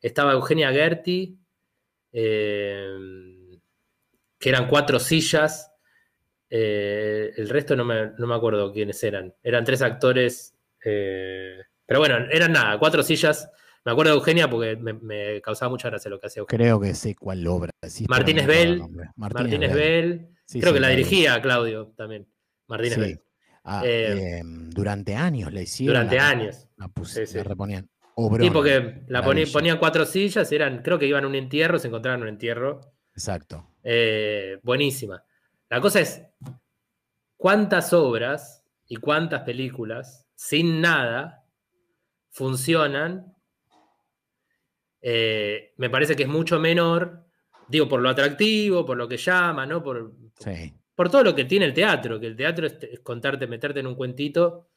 [0.00, 1.38] estaba Eugenia Gerti,
[2.10, 2.96] eh,
[4.38, 5.75] que eran cuatro sillas
[6.48, 9.34] eh, el resto no me, acuerdo quiénes eran.
[9.42, 10.54] Eran tres actores.
[10.84, 13.50] Eh, pero bueno, eran nada, cuatro sillas.
[13.84, 16.58] Me acuerdo de Eugenia porque me, causaba mucha gracia lo que hacía Eugenia.
[16.58, 17.70] Creo que sé cuál obra.
[18.08, 18.82] Martínez Bell.
[19.16, 20.28] Martínez, Bell.
[20.48, 22.26] Creo que la dirigía Claudio también.
[22.66, 23.22] Martínez Bell.
[23.68, 25.94] Ah, eh, durante años la hicieron.
[25.94, 26.68] Durante años.
[26.76, 26.88] La,
[27.34, 27.88] la reponían.
[28.40, 32.20] sí, porque la ponían cuatro sillas, eran, creo que iban a un entierro, se encontraban
[32.20, 32.80] en un entierro.
[33.12, 33.66] Exacto.
[34.62, 35.24] buenísima.
[35.68, 36.22] La cosa es,
[37.36, 41.44] ¿cuántas obras y cuántas películas sin nada
[42.30, 43.34] funcionan?
[45.00, 47.24] Eh, me parece que es mucho menor,
[47.68, 49.82] digo, por lo atractivo, por lo que llama, ¿no?
[49.82, 50.12] Por,
[50.94, 53.94] por todo lo que tiene el teatro, que el teatro es, contarte, meterte en un
[53.94, 54.68] cuentito.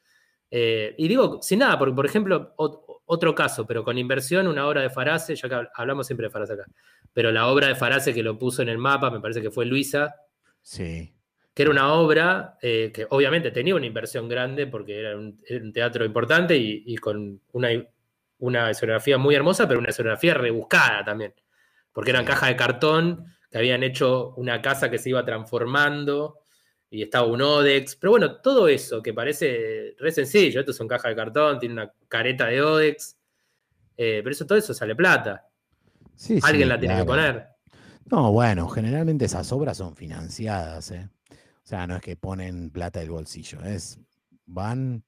[0.50, 4.82] Eh, y digo, sin nada, porque por ejemplo, otro caso, pero con inversión, una obra
[4.82, 6.66] de Farase, ya que hablamos siempre de Farase acá,
[7.12, 9.64] pero la obra de Farase que lo puso en el mapa, me parece que fue
[9.64, 10.14] Luisa,
[10.62, 11.14] Sí.
[11.54, 16.04] que era una obra eh, que obviamente tenía una inversión grande porque era un, teatro
[16.04, 17.68] importante y, con una,
[18.38, 21.34] una, escenografía muy hermosa, pero una escenografía rebuscada también,
[21.92, 26.40] porque eran cajas de cartón que habían hecho una casa que se iba transformando
[26.88, 31.10] y estaba un Odex, pero bueno, todo eso que parece re sencillo, esto son cajas
[31.10, 33.16] de cartón, tiene una careta de Odex,
[33.96, 35.46] eh, pero eso todo eso sale plata.
[36.42, 37.49] Alguien la tiene que poner.
[38.10, 41.08] No, bueno, generalmente esas obras son financiadas, ¿eh?
[41.30, 44.00] O sea, no es que ponen plata del bolsillo, es
[44.46, 45.04] van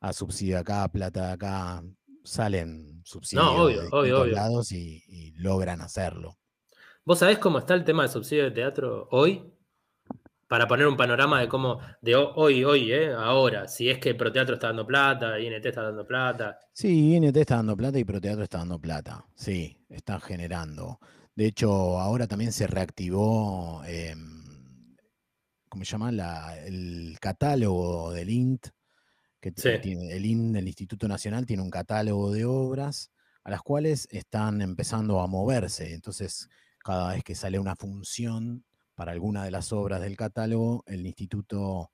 [0.00, 1.82] a subsidio acá, plata acá,
[2.24, 6.36] salen subsidios de todos lados y, logran hacerlo.
[7.04, 9.42] ¿Vos sabés cómo está el tema de subsidio de teatro hoy?
[10.46, 13.12] Para poner un panorama de cómo, de hoy, hoy, ¿eh?
[13.12, 16.60] ahora, si es que Proteatro está dando plata, INT está dando plata.
[16.72, 19.24] Sí, INT está dando plata y Proteatro está dando plata.
[19.34, 21.00] Sí, está generando.
[21.34, 24.96] De hecho, ahora también se reactivó, em,
[25.68, 26.10] ¿cómo se llama?
[26.66, 28.68] el catálogo del INT,
[29.40, 33.10] que tiene, el INT del Instituto Nacional tiene un catálogo de obras
[33.44, 35.94] a las cuales están empezando a moverse.
[35.94, 38.64] Entonces, cada vez que sale una función
[38.94, 41.90] para alguna de las obras del catálogo, el instituto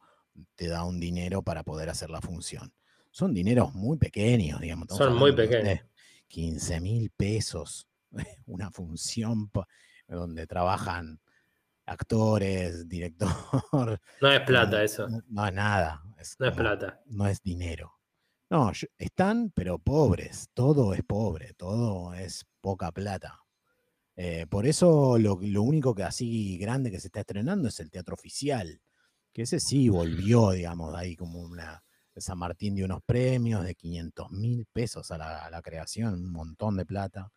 [0.57, 2.72] te da un dinero para poder hacer la función.
[3.11, 4.88] Son dineros muy pequeños, digamos.
[4.88, 5.81] Son muy pequeños.
[6.27, 7.88] 15 mil pesos
[8.47, 9.51] una función
[10.07, 11.21] donde trabajan
[11.87, 13.29] actores, director.
[14.21, 15.09] No es plata eso.
[15.29, 16.03] No, es nada.
[16.38, 17.01] no es plata.
[17.07, 17.94] No es dinero.
[18.51, 20.49] No, están, pero pobres.
[20.55, 23.40] Todo es pobre, todo es poca plata.
[24.16, 28.14] Eh, por eso lo, único que así grande que se está estrenando es el teatro
[28.14, 28.81] oficial,
[29.33, 31.85] que ese sí volvió, digamos, ahí como una
[32.16, 36.33] San Martín de unos premios de 500 mil pesos a la, a la, creación, un
[36.33, 37.31] montón de plata.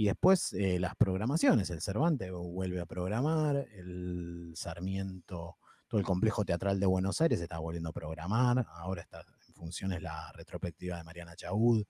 [0.00, 6.42] Y después eh, las programaciones, el Cervantes vuelve a programar, el Sarmiento, todo el complejo
[6.42, 11.04] teatral de Buenos Aires está volviendo a programar, ahora está en funciones la retrospectiva de
[11.04, 11.84] Mariana Chaud.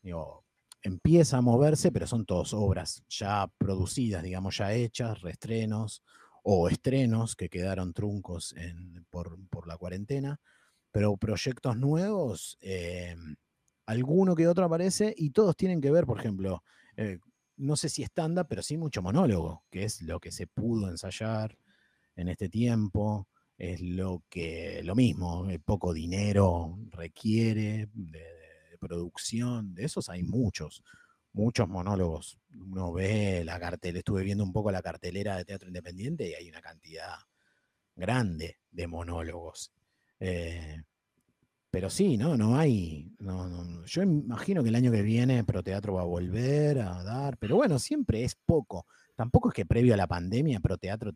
[0.00, 0.46] Digo,
[0.80, 6.02] empieza a moverse, pero son todas obras ya producidas, digamos, ya hechas, reestrenos
[6.42, 8.54] o estrenos que quedaron truncos
[9.10, 10.40] por, la cuarentena,
[10.90, 13.14] pero proyectos nuevos, eh,
[13.84, 16.62] alguno que otro aparece y todos tienen que ver, por ejemplo,
[16.96, 17.18] eh,
[17.60, 21.58] no sé si estándar, pero sí mucho monólogo, que es lo que se pudo ensayar
[22.16, 28.26] en este tiempo, es lo que, lo mismo, eh, poco dinero requiere de,
[28.80, 30.82] producción, de esos hay muchos,
[31.34, 32.38] muchos monólogos.
[32.54, 36.48] Uno ve la cartelera, estuve viendo un poco la cartelera de teatro independiente y hay
[36.48, 37.16] una cantidad
[37.94, 39.70] grande de monólogos.
[40.18, 40.82] Eh,
[41.70, 42.36] pero sí, ¿no?
[42.36, 43.12] No hay.
[43.18, 47.56] No, Yo imagino que el año que viene Proteatro va a volver a dar, pero
[47.56, 48.86] bueno, siempre es poco.
[49.14, 51.14] Tampoco es que previo a la pandemia Proteatro, o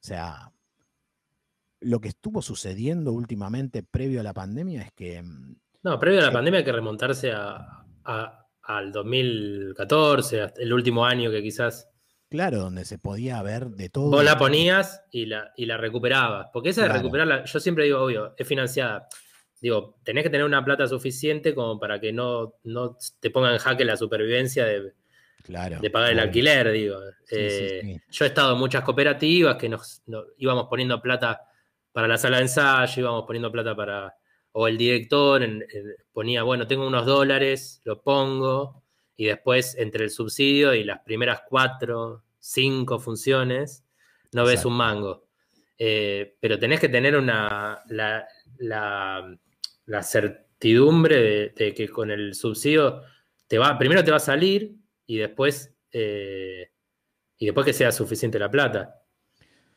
[0.00, 0.50] sea,
[1.80, 5.22] lo que estuvo sucediendo últimamente previo a la pandemia es que.
[5.22, 7.84] Mm, no, previo a la pandemia hay que remontarse a,
[8.62, 11.88] al 2014, el último año que quizás.
[12.28, 14.10] Claro, donde se podía ver de todo.
[14.10, 16.48] Vos la ponías y la, y la recuperabas.
[16.50, 19.06] Porque esa de recuperarla, yo siempre digo, obvio, es financiada
[19.62, 23.58] digo, tenés que tener una plata suficiente como para que no, no te ponga en
[23.58, 24.92] jaque la supervivencia de,
[25.46, 26.98] de pagar el alquiler, digo.
[27.30, 30.02] Eh, yo he estado en muchas cooperativas que nos,
[30.38, 31.42] íbamos poniendo plata
[31.92, 34.16] para la sala de ensayo, íbamos poniendo plata para,
[34.50, 35.48] o el director
[36.12, 38.82] ponía, bueno, tengo unos dólares, lo pongo,
[39.16, 43.84] y después entre el subsidio y las primeras cuatro, cinco funciones,
[44.32, 45.26] no ves un mango.
[45.78, 48.26] Eh, pero tenés que tener una, la,
[48.58, 49.36] la
[50.02, 53.02] certidumbre de, que con el subsidio
[53.46, 56.70] te va, primero te va a salir y después, eh,
[57.38, 59.02] y después que sea suficiente la plata.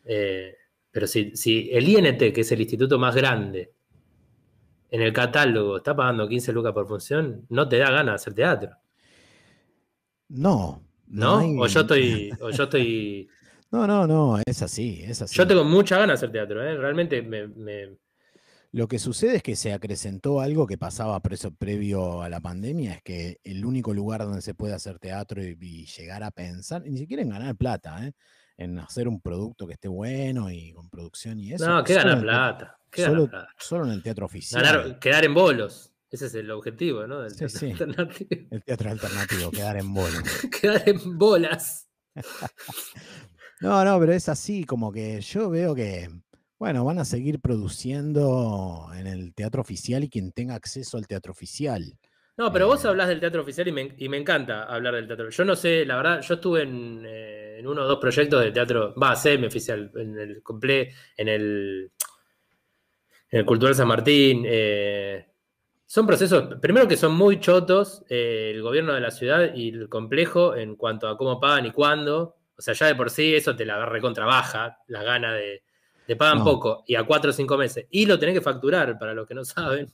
[0.06, 0.56] Eh,
[0.92, 3.74] pero si, si, el INT, que es el instituto más grande,
[4.90, 8.34] en el catálogo está pagando 15 lucas por función, no te da ganas de hacer
[8.34, 8.78] teatro.
[10.30, 10.84] No.
[11.08, 11.40] ¿No?
[11.60, 12.32] O yo estoy.
[12.42, 13.28] O yo estoy.
[13.72, 15.36] no, no, no, es así, es así.
[15.36, 16.78] Yo tengo mucha ganas de hacer teatro, ¿eh?
[16.78, 17.98] realmente me,
[18.76, 23.04] lo que sucede es que se acrecentó algo que pasaba previo a la pandemia, es
[23.04, 27.24] que el único lugar donde se puede hacer teatro y, llegar a pensar, ni siquiera
[27.24, 28.12] en ganar plata, ¿eh?
[28.58, 31.70] en hacer un producto que esté bueno y con producción y eso.
[31.70, 32.78] No, que ganar plata.
[32.94, 35.00] Solo, solo, en el teatro oficial.
[35.00, 35.94] quedar en bolos.
[36.12, 37.30] Ese es el objetivo, ¿no?
[37.30, 37.74] sí, sí.
[38.52, 40.22] El teatro alternativo, quedar en bolos.
[40.62, 41.88] quedar en bolas.
[43.62, 46.10] no, no, pero es así, como que yo veo que
[46.66, 51.32] bueno, van a seguir produciendo en el teatro oficial y quien tenga acceso al teatro
[51.32, 51.96] oficial.
[52.38, 55.30] No, pero vos eh, hablas del teatro oficial y me, encanta hablar del teatro.
[55.30, 58.96] Yo no sé, la verdad, yo estuve en, eh, uno o dos proyectos de teatro,
[58.96, 60.42] va, semi-oficial, en el
[61.18, 61.92] en el
[63.30, 64.44] En el Cultural San Martín.
[64.48, 65.24] Eh,
[65.86, 69.88] son procesos, primero que son muy chotos, eh, el gobierno de la ciudad y el
[69.88, 72.38] complejo en cuanto a cómo pagan y cuándo.
[72.58, 75.62] O sea, ya de por sí eso te la recontrabaja, la gana de.
[76.06, 77.88] Te pagan poco y a cuatro o cinco meses.
[77.90, 79.92] Y lo tenés que facturar, para los que no saben.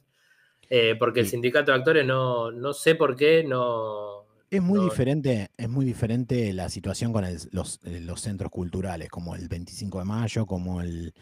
[0.69, 4.25] Eh, porque el sindicato de actores no, no sé por qué no.
[4.49, 9.47] Es muy diferente, es muy diferente la situación con los, los, centros culturales, como el
[9.47, 11.13] 25 de mayo, como el,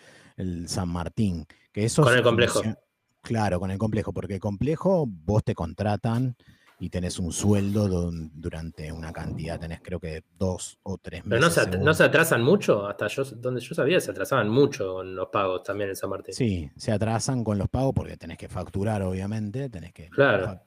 [0.65, 1.45] San Martín.
[1.71, 2.61] Que eso con el complejo.
[3.21, 6.35] Claro, con el complejo, porque el complejo vos te contratan
[6.79, 11.55] y tenés un sueldo durante una cantidad, tenés creo que dos o tres meses.
[11.69, 15.27] Pero no se, atrasan mucho, hasta yo, donde yo sabía, se atrasaban mucho con los
[15.27, 16.33] pagos también en San Martín.
[16.33, 20.09] Sí, se atrasan con los pagos porque tenés que facturar, obviamente, tenés que...
[20.09, 20.61] Claro.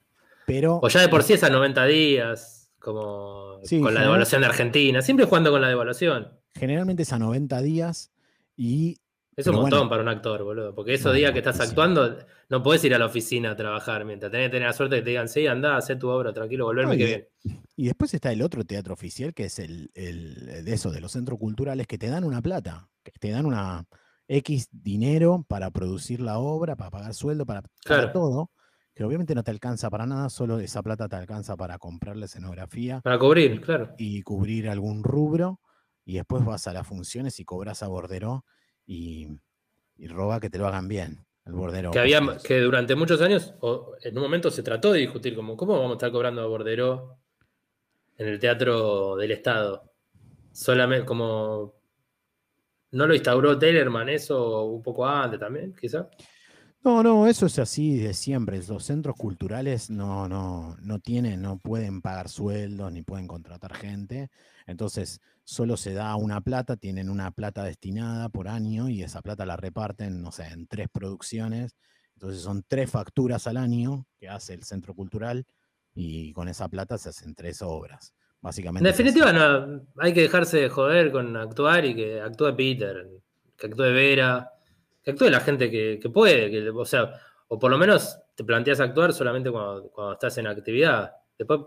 [0.46, 0.81] Pero...
[0.83, 5.01] O ya de por sí es a 90 días, como con la devaluación de Argentina,
[5.01, 6.29] siempre jugando con la devaluación.
[6.55, 8.12] Generalmente es a 90 días
[8.55, 8.98] y
[9.35, 10.75] es un montón para un actor, boludo.
[10.75, 12.18] Porque esos días que estás actuando,
[12.49, 15.01] no puedes ir a la oficina a trabajar mientras tenés que tener la suerte de
[15.01, 17.29] que te digan, sí, anda, haz tu obra, tranquilo, volverme que bien.
[17.77, 21.38] Y después está el otro teatro oficial, que es el, de eso, de los centros
[21.38, 23.87] culturales, que te dan una plata, que te dan una
[24.29, 27.62] X dinero para producir la obra, para pagar sueldo, para,
[28.12, 28.51] todo.
[28.95, 32.27] Que obviamente no te alcanza para nada, solo esa plata te alcanza para comprar la
[32.27, 33.01] escenografía.
[33.01, 33.95] Para cubrir, claro.
[33.97, 35.61] Y cubrir algún rubro.
[36.05, 38.45] Y después vas a las funciones y cobras a bordero
[38.87, 39.29] y,
[40.09, 41.25] roba que te lo hagan bien.
[41.45, 41.90] El bordero.
[41.90, 45.57] Que, había, que durante muchos años, o en un momento se trató de discutir como,
[45.57, 47.18] ¿cómo vamos a estar cobrando a bordero
[48.16, 49.92] en el teatro del Estado?
[50.53, 51.75] Solamente como...
[52.92, 56.09] ¿No lo instauró Tellerman eso un poco antes también, quizá?
[56.85, 58.61] No, no, eso es así de siempre.
[58.66, 64.31] Los centros culturales no, no, no tienen, no pueden pagar sueldos ni pueden contratar gente.
[64.66, 69.46] Entonces, solo se da una plata, tienen una plata destinada por año y esa plata
[69.46, 71.76] la reparten, no sé, en tres producciones.
[72.14, 75.44] Entonces son tres facturas al año que hace el centro cultural
[75.94, 78.14] y con esa plata se hacen tres obras.
[78.40, 78.88] Básicamente.
[78.88, 83.09] En definitiva, no, hay que dejarse de joder con actuar y que actúe Peter,
[83.57, 84.50] que actúe Vera,
[85.00, 88.81] que actúe la gente que, puede, que, o sea, o por lo menos te planteas
[88.81, 91.12] actuar solamente cuando, cuando estás en actividad.
[91.38, 91.61] Después,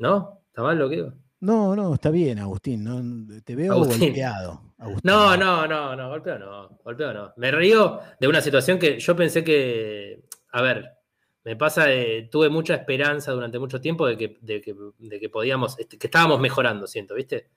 [0.00, 0.42] ¿no?
[0.48, 1.14] ¿Está mal lo que digo?
[1.40, 2.82] No, no, está bien, Agustín.
[2.82, 4.74] No, te veo golpeado.
[5.02, 7.32] No, no, no, no, golpeado no, golpeado no.
[7.36, 10.98] Me río de una situación que yo pensé que, a ver,
[11.44, 11.86] me pasa,
[12.30, 16.08] tuve mucha esperanza durante mucho tiempo de que, de que, de que podíamos, este, que
[16.08, 17.48] estábamos mejorando, siento, ¿viste?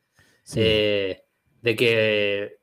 [0.55, 1.23] Eh,
[1.61, 2.59] de que,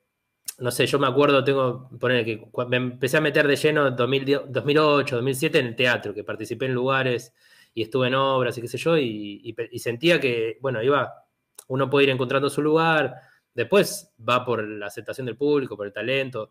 [0.58, 3.96] no sé, yo me acuerdo, tengo, poner que me empecé a meter de lleno en
[3.96, 7.34] 2008, 2007 en el teatro, que participé en lugares
[7.78, 11.28] y estuve en obras y qué sé yo, y, sentía que, bueno, iba,
[11.68, 13.14] uno puede ir encontrando su lugar,
[13.54, 16.50] después va por la aceptación del público, por el talento,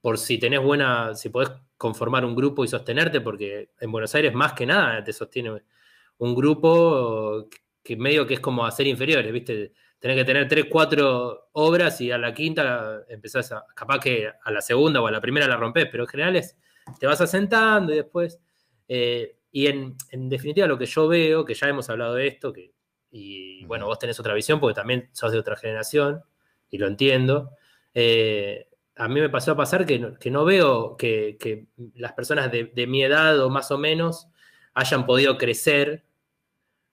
[0.00, 4.32] por si tenés buena, si podés conformar un grupo y sostenerte, porque en Buenos Aires
[4.32, 5.52] más que nada te sostiene
[6.16, 7.46] un grupo
[7.82, 9.74] que medio que es como hacer inferiores, ¿viste?
[9.98, 14.50] Tenés que tener tres, cuatro obras y a la quinta empezás a, capaz que a
[14.50, 16.56] la segunda o a la primera la rompes, pero en general es,
[16.98, 18.40] te vas asentando y después...
[18.90, 19.96] Eh, y en,
[20.28, 22.74] definitiva lo que yo veo, que ya hemos hablado de esto, que,
[23.10, 26.22] y bueno, vos tenés otra visión porque también sos de otra generación,
[26.70, 27.50] y lo entiendo,
[27.92, 31.66] eh, a mí me pasó a pasar que no, veo que,
[31.96, 34.28] las personas de, mi edad o más o menos
[34.74, 36.04] hayan podido crecer,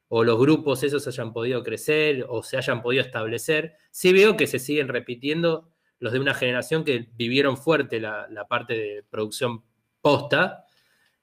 [0.08, 3.75] o los grupos esos hayan podido crecer, o se hayan podido establecer.
[3.91, 8.47] Sí veo que se siguen repitiendo los de una generación que vivieron fuerte la, la
[8.47, 9.63] parte de producción
[10.01, 10.64] posta,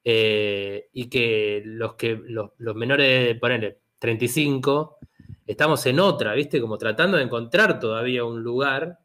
[0.04, 4.98] eh, y que los que los, menores de ponerle 35
[5.46, 6.60] estamos en otra, ¿viste?
[6.60, 8.98] Como tratando de encontrar todavía un lugar,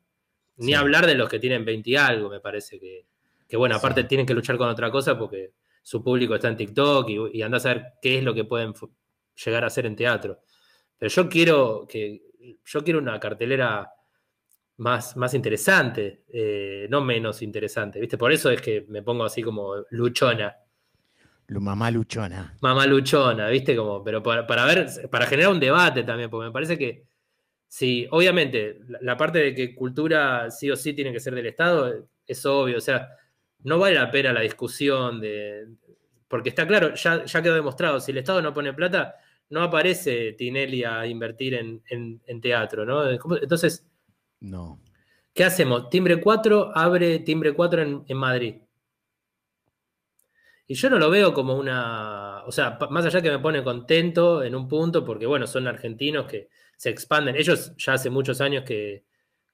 [0.57, 3.05] ni hablar de los que tienen 20 y algo, me parece que,
[3.47, 7.09] que bueno, aparte tienen que luchar con otra cosa porque su público está en TikTok
[7.09, 8.73] y, y anda a saber qué es lo que pueden
[9.45, 10.39] llegar a hacer en teatro.
[10.97, 12.27] Pero yo quiero que
[12.65, 13.91] yo quiero una cartelera
[14.77, 18.17] más, más interesante, eh, no menos interesante, ¿viste?
[18.17, 20.55] Por eso es que me pongo así como luchona.
[21.49, 22.57] Mamá luchona.
[22.61, 23.75] Mamá luchona, ¿viste?
[23.75, 27.05] Como, pero para, ver, para generar un debate también, porque me parece que
[27.67, 32.09] sí, obviamente, la, parte de que cultura sí o sí tiene que ser del Estado
[32.25, 33.09] es obvio, o sea,
[33.63, 35.67] no vale la pena la discusión de.
[36.27, 39.15] Porque está claro, ya, ya quedó demostrado, si el Estado no pone plata,
[39.49, 43.09] no aparece Tinelli a invertir en, teatro, ¿no?
[43.09, 43.87] Entonces.
[44.41, 44.81] No.
[45.33, 45.89] ¿Qué hacemos?
[45.89, 48.55] Timbre 4 abre Timbre 4 en, en Madrid.
[50.69, 54.43] Y yo no lo veo como una, o sea, más allá que me pone contento
[54.43, 57.37] en un punto, porque bueno, son argentinos que se expanden.
[57.37, 59.05] Ellos ya hace muchos años que,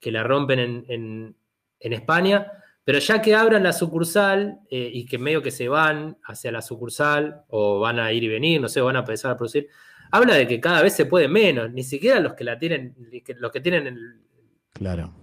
[0.01, 0.59] la rompen
[0.89, 1.35] en,
[1.79, 2.51] España,
[2.83, 6.61] Pero ya que abran la sucursal eh, y que medio que se van hacia la
[6.61, 9.69] sucursal o van a ir y venir, no sé, van a empezar a producir,
[10.11, 12.95] habla de que cada vez se puede menos, ni siquiera los que la tienen,
[13.37, 14.21] los que tienen el,
[14.73, 15.22] claro.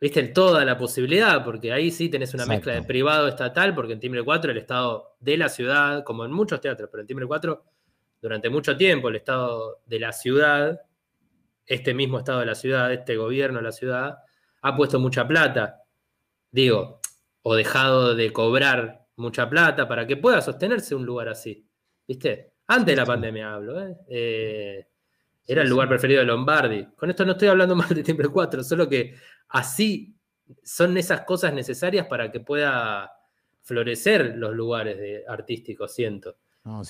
[0.00, 4.00] Viste, toda la posibilidad, porque ahí sí tenés una mezcla de privado estatal, porque en
[4.00, 7.64] Timbre 4 el Estado de la ciudad, como en muchos teatros, pero en Timbre 4
[8.22, 10.80] durante mucho tiempo el Estado de la ciudad,
[11.66, 14.18] este mismo Estado de la ciudad, este gobierno de la ciudad,
[14.62, 15.80] ha puesto mucha plata
[16.50, 17.00] digo,
[17.42, 21.66] o dejado de cobrar mucha plata para que pueda sostenerse un lugar así.
[22.06, 22.54] ¿Viste?
[22.66, 23.96] Antes de la pandemia hablo, ¿eh?
[24.08, 24.86] Eh,
[25.46, 26.86] era el lugar preferido de Lombardi.
[26.96, 29.14] Con esto no estoy hablando mal de Timbre 4, solo que
[29.50, 30.16] así
[30.64, 33.12] son esas cosas necesarias para que pueda
[33.62, 36.36] florecer los lugares de artísticos, siento.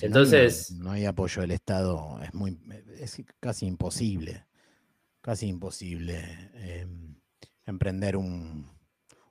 [0.00, 0.72] Entonces.
[0.72, 2.58] No hay, apoyo del Estado, es muy
[2.98, 4.46] es casi imposible.
[5.20, 7.14] Casi imposible em,
[7.66, 8.66] emprender un,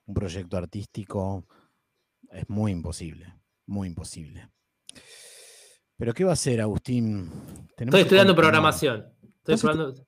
[0.05, 1.45] un proyecto artístico
[2.31, 3.33] es muy imposible,
[3.65, 4.49] muy imposible.
[5.97, 7.31] Pero ¿qué va a hacer, Agustín?
[7.77, 9.13] Estoy estudiando programación.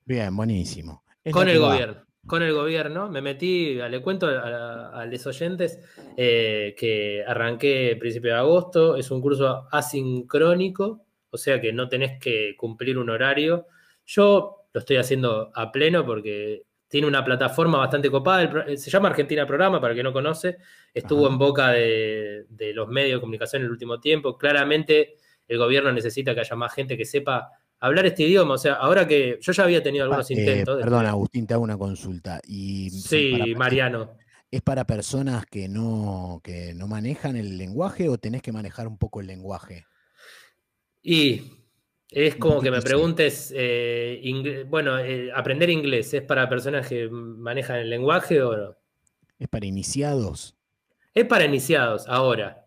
[0.05, 1.03] Bien, buenísimo.
[1.32, 2.03] con el gobierno.
[2.28, 3.09] Con el gobierno.
[3.09, 5.80] Me metí, le cuento a, los oyentes
[6.15, 8.95] eh, que arranqué a principio de agosto.
[8.95, 13.67] Es un curso asincrónico, o sea que no tenés que cumplir un horario.
[14.05, 19.47] Yo lo estoy haciendo a pleno porque tiene una plataforma bastante copada, se llama Argentina
[19.47, 20.57] Programa, para el que no conoce,
[20.93, 22.45] estuvo en boca de,
[22.76, 25.15] los medios de comunicación en el último tiempo, claramente
[25.47, 27.49] el gobierno necesita que haya más gente que sepa
[27.82, 30.79] hablar este idioma, o sea, ahora que yo ya había tenido algunos eh, intentos.
[30.82, 32.39] perdón, Agustín, te hago una consulta.
[32.47, 34.17] Y sí, Mariano.
[34.49, 38.97] ¿Es para personas que no, que no manejan el lenguaje o tenés que manejar un
[38.97, 39.86] poco el lenguaje?
[41.01, 41.41] Y
[42.09, 47.77] es como que me preguntes, eh, bueno, eh, aprender inglés, ¿es para personas que manejan
[47.77, 48.75] el lenguaje o no?
[49.39, 50.55] ¿Es para iniciados?
[51.13, 52.65] Es para iniciados, ahora.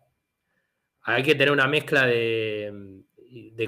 [1.03, 2.94] Hay que tener una mezcla de,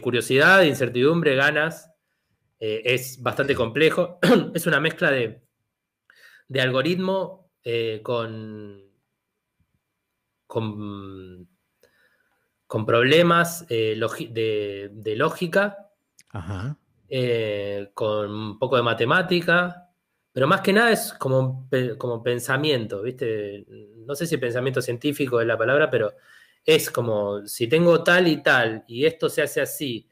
[0.01, 1.91] curiosidad, de incertidumbre, ganas.
[2.59, 4.19] Eh, es bastante complejo.
[4.53, 5.41] es una mezcla de,
[6.47, 7.51] de algoritmo
[8.03, 8.81] con,
[10.47, 11.47] con
[12.67, 13.97] con problemas eh,
[14.29, 15.89] de, lógica,
[17.07, 19.89] eh, con un poco de matemática,
[20.33, 23.65] pero más que nada es como, como pensamiento, ¿viste?
[24.05, 26.13] No sé si pensamiento científico es la palabra, pero
[26.67, 30.07] es como si tengo tal y tal y esto se hace así,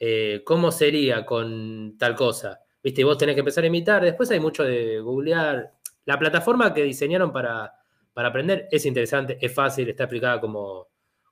[0.00, 2.58] eh, ¿cómo sería con tal cosa?
[2.82, 3.02] ¿Viste?
[3.02, 4.02] Y vos tenés que empezar a imitar.
[4.02, 5.74] Después hay mucho de googlear.
[6.06, 7.72] La plataforma que diseñaron para,
[8.12, 10.90] para aprender es interesante, es fácil, está explicada como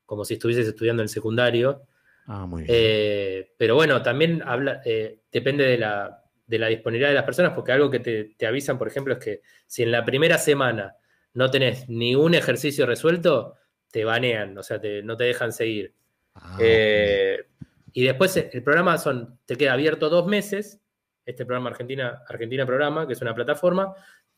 [0.08, 1.82] como si estuvieses estudiando en secundario.
[2.28, 2.74] Ah, muy bien.
[2.74, 7.90] Eh, pero bueno, también habla, eh, depende de la, disponibilidad de las personas, porque algo
[7.90, 10.96] que te, avisan, por ejemplo, es que si en la primera semana
[11.34, 13.56] no tenés ni un ejercicio resuelto,
[13.90, 15.94] te banean, o sea, no te dejan seguir.
[16.34, 17.46] Ah, eh,
[17.92, 20.80] y después el programa son, te queda abierto dos meses,
[21.24, 23.94] este programa Argentina, Argentina Programa, que es una plataforma,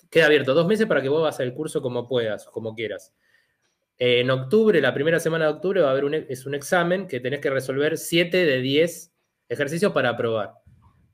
[0.08, 3.14] queda abierto dos meses para que vos hagas el curso como puedas, como quieras.
[3.98, 7.20] En octubre, la primera semana de octubre, va a haber un, es un examen que
[7.20, 9.12] tenés que resolver 7 de 10
[9.48, 10.54] ejercicios para aprobar.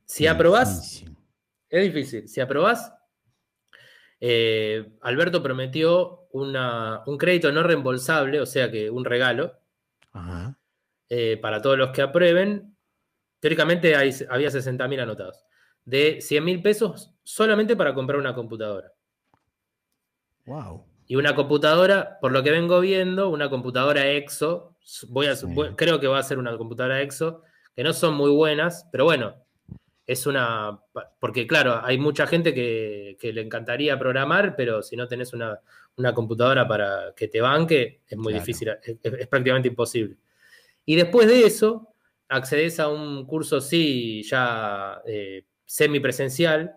[0.04, 1.04] Si aprobás,
[1.68, 2.28] es difícil.
[2.28, 2.92] Si aprobás,
[4.20, 9.54] eh, Alberto prometió un crédito no reembolsable, o sea que un regalo,
[11.08, 12.76] eh, para todos los que aprueben.
[13.40, 15.44] Teóricamente había 60.000 anotados.
[15.84, 18.92] De 100 mil pesos solamente para comprar una computadora.
[20.46, 20.84] Wow.
[21.06, 24.76] Y una computadora, por lo que vengo viendo, una computadora EXO,
[25.08, 25.34] voy a,
[25.76, 27.42] creo que va a ser una computadora EXO,
[27.74, 29.36] que no son muy buenas, pero bueno,
[30.06, 30.80] es una,
[31.20, 35.60] porque claro, hay mucha gente que, le encantaría programar, pero si no tenés una,
[36.14, 40.16] computadora para que te banque, es muy difícil, es, prácticamente imposible.
[40.84, 41.94] Y después de eso,
[42.28, 46.74] accedes a un curso, sí, ya eh, semipresencial,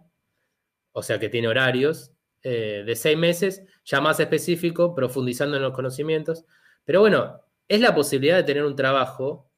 [0.91, 2.11] o sea que tiene horarios,
[2.41, 6.45] eh, de seis meses, ya más específico, profundizando en los conocimientos.
[6.85, 9.51] Pero bueno, es la posibilidad de tener un trabajo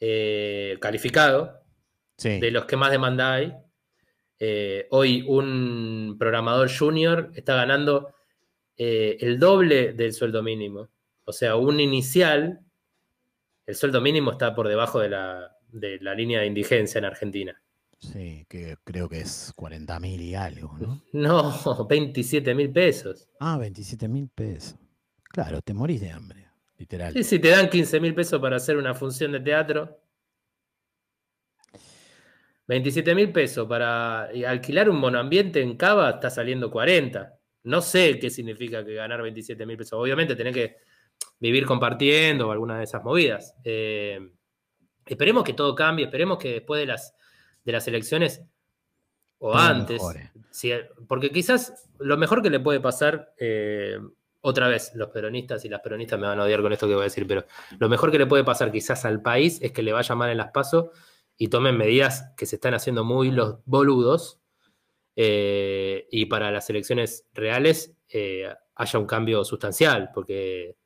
[0.00, 1.62] eh, calificado,
[2.22, 3.54] de los que más demanda hay.
[4.40, 8.14] Eh, hoy un programador junior está ganando
[8.78, 10.88] el doble del sueldo mínimo.
[11.24, 12.60] O sea, un inicial,
[13.66, 17.62] el sueldo mínimo está por debajo de la, de la línea de indigencia en Argentina.
[18.00, 21.02] Sí, que creo que es 40 mil y algo, ¿no?
[21.12, 23.28] No, 27 mil pesos.
[23.40, 24.76] Ah, 27 mil pesos.
[25.24, 26.46] Claro, te morís de hambre,
[26.78, 27.12] literal.
[27.12, 30.00] Sí, si te dan 15 mil pesos para hacer una función de teatro.
[32.68, 37.37] 27 mil pesos para alquilar un monoambiente en Cava está saliendo 40.
[37.64, 39.94] No sé qué significa que ganar 27 mil pesos.
[39.94, 40.76] Obviamente tenés que
[41.40, 43.54] vivir compartiendo o alguna de esas movidas.
[43.64, 44.18] Eh,
[45.06, 47.14] esperemos que todo cambie, esperemos que después de las,
[47.64, 48.42] de las elecciones
[49.38, 50.02] o antes,
[51.06, 53.98] porque quizás lo mejor que le puede pasar, eh,
[54.40, 57.02] otra vez, los peronistas y las peronistas me van a odiar con esto que voy
[57.02, 57.44] a decir, pero
[57.78, 60.38] lo mejor que le puede pasar quizás al país es que le vaya mal en
[60.38, 60.86] las pasos
[61.36, 64.37] y tomen medidas que se están haciendo muy los boludos
[65.20, 70.76] eh, y para las elecciones reales eh, haya un cambio sustancial, porque,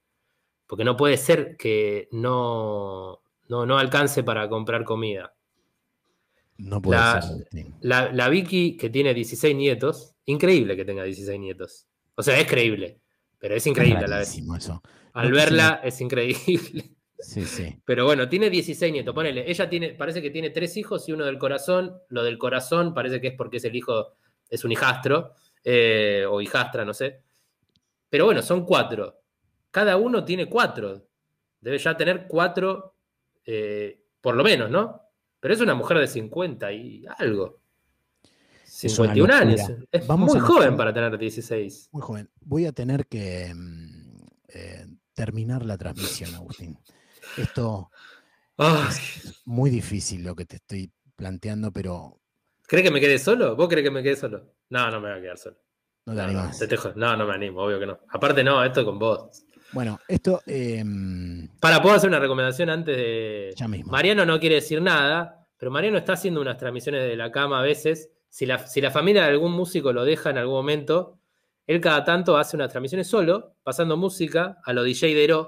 [0.66, 3.20] porque no puede ser que no,
[3.50, 5.34] no, alcance para comprar comida.
[6.56, 7.46] No puede la, ser.
[7.82, 11.86] La, la Vicky, que tiene 16 nietos, increíble que tenga 16 nietos.
[12.14, 13.02] O sea, es creíble.
[13.38, 14.40] Pero es increíble a la vez.
[15.12, 16.94] Al verla es increíble.
[17.18, 17.76] Sí, sí.
[17.84, 19.14] Pero bueno, tiene 16 nietos.
[19.14, 21.98] Ponele, ella tiene, parece que tiene tres hijos y uno del corazón.
[22.08, 24.14] Lo del corazón parece que es porque es el hijo,
[24.52, 25.32] es un hijastro,
[25.64, 27.22] eh, o hijastra, no sé.
[28.10, 29.22] Pero bueno, son cuatro.
[29.70, 31.08] Cada uno tiene cuatro.
[31.58, 32.94] Debe ya tener cuatro,
[33.46, 35.00] eh, por lo menos, ¿no?
[35.40, 37.62] Pero es una mujer de 50 y algo.
[38.64, 39.60] 51 años.
[39.90, 41.88] Es muy joven para tener 16.
[41.92, 42.30] Muy joven.
[42.42, 46.78] Voy a tener que mm, eh, terminar la transmisión, Agustín.
[47.38, 47.90] Esto
[48.58, 52.21] es muy difícil lo que te estoy planteando, pero.
[52.72, 53.54] ¿Crees que me quede solo?
[53.54, 54.54] ¿Vos crees que me quede solo?
[54.70, 55.58] No, no me voy a quedar solo.
[56.06, 56.58] No te animas.
[56.96, 57.98] No, no, me animo, obvio que no.
[58.08, 59.44] Aparte, no, esto con vos.
[59.72, 60.40] Bueno, esto.
[60.46, 63.52] Em, para, ¿puedo hacer una recomendación antes de.
[63.54, 63.92] Ya mismo.
[63.92, 67.62] Mariano no quiere decir nada, pero Mariano está haciendo unas transmisiones de la cama a
[67.62, 71.18] veces si la, familia de algún músico lo deja en algún momento,
[71.66, 75.46] él cada tanto hace unas transmisiones solo, pasando música a lo DJ de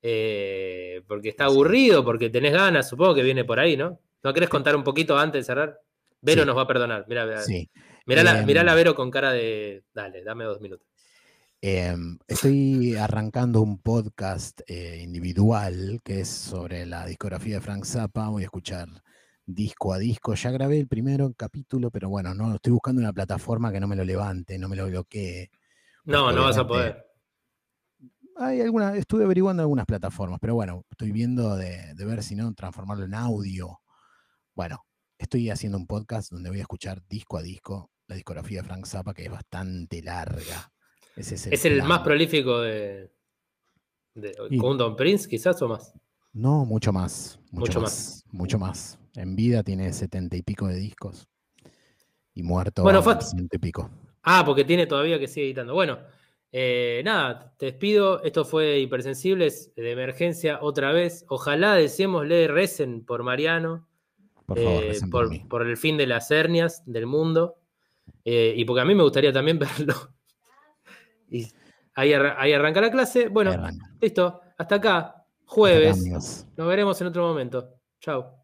[0.00, 4.00] eh, porque está aburrido, porque tenés ganas, supongo que viene por ahí, ¿no?
[4.22, 5.78] ¿No querés contar un poquito antes de cerrar?
[6.22, 7.04] Vero nos va a perdonar.
[7.08, 7.26] Mira,
[8.06, 9.84] mira, la, em, Vero con cara de.
[9.92, 10.86] Dale, dame dos minutos.
[11.60, 18.28] Em, estoy arrancando un podcast eh, individual que es sobre la discografía de Frank Zappa.
[18.28, 18.88] Voy a escuchar
[19.46, 20.34] disco a disco.
[20.34, 23.96] Ya grabé el primero capítulo, pero bueno, no estoy buscando una plataforma que no me
[23.96, 25.50] lo levante, no me lo bloquee.
[26.04, 27.06] No, no vas a poder.
[28.36, 33.04] Hay alguna, estuve averiguando algunas plataformas, pero bueno, estoy viendo de, ver si no transformarlo
[33.04, 33.80] en audio.
[34.54, 34.84] Bueno,
[35.22, 38.86] estoy haciendo un podcast donde voy a escuchar disco a disco la discografía de Frank
[38.86, 40.70] Zappa, que es bastante larga.
[41.16, 43.10] es el, más prolífico de,
[44.14, 45.94] de Don Prince, quizás o más.
[46.32, 47.38] No, mucho más.
[47.50, 48.98] Mucho, más, Mucho más.
[49.14, 51.28] En vida tiene setenta y pico de discos.
[52.34, 53.90] Y muerto bueno, y pico.
[54.22, 55.74] Ah, porque tiene todavía que sigue editando.
[55.74, 55.98] Bueno,
[56.50, 58.22] eh, nada, te despido.
[58.22, 61.24] Esto fue Hipersensibles de emergencia otra vez.
[61.28, 63.86] Ojalá deseémosle recen por Mariano.
[64.46, 67.58] Por favor, eh, por, el fin de las hernias del mundo.
[68.24, 69.94] Eh, y porque a mí me gustaría también verlo.
[71.30, 71.46] y
[71.94, 73.28] ahí, arranca la clase.
[73.28, 73.52] Bueno,
[74.00, 74.40] listo.
[74.58, 75.26] Hasta acá.
[75.44, 76.46] Jueves.
[76.56, 77.74] Nos veremos en otro momento.
[78.00, 78.41] Chao.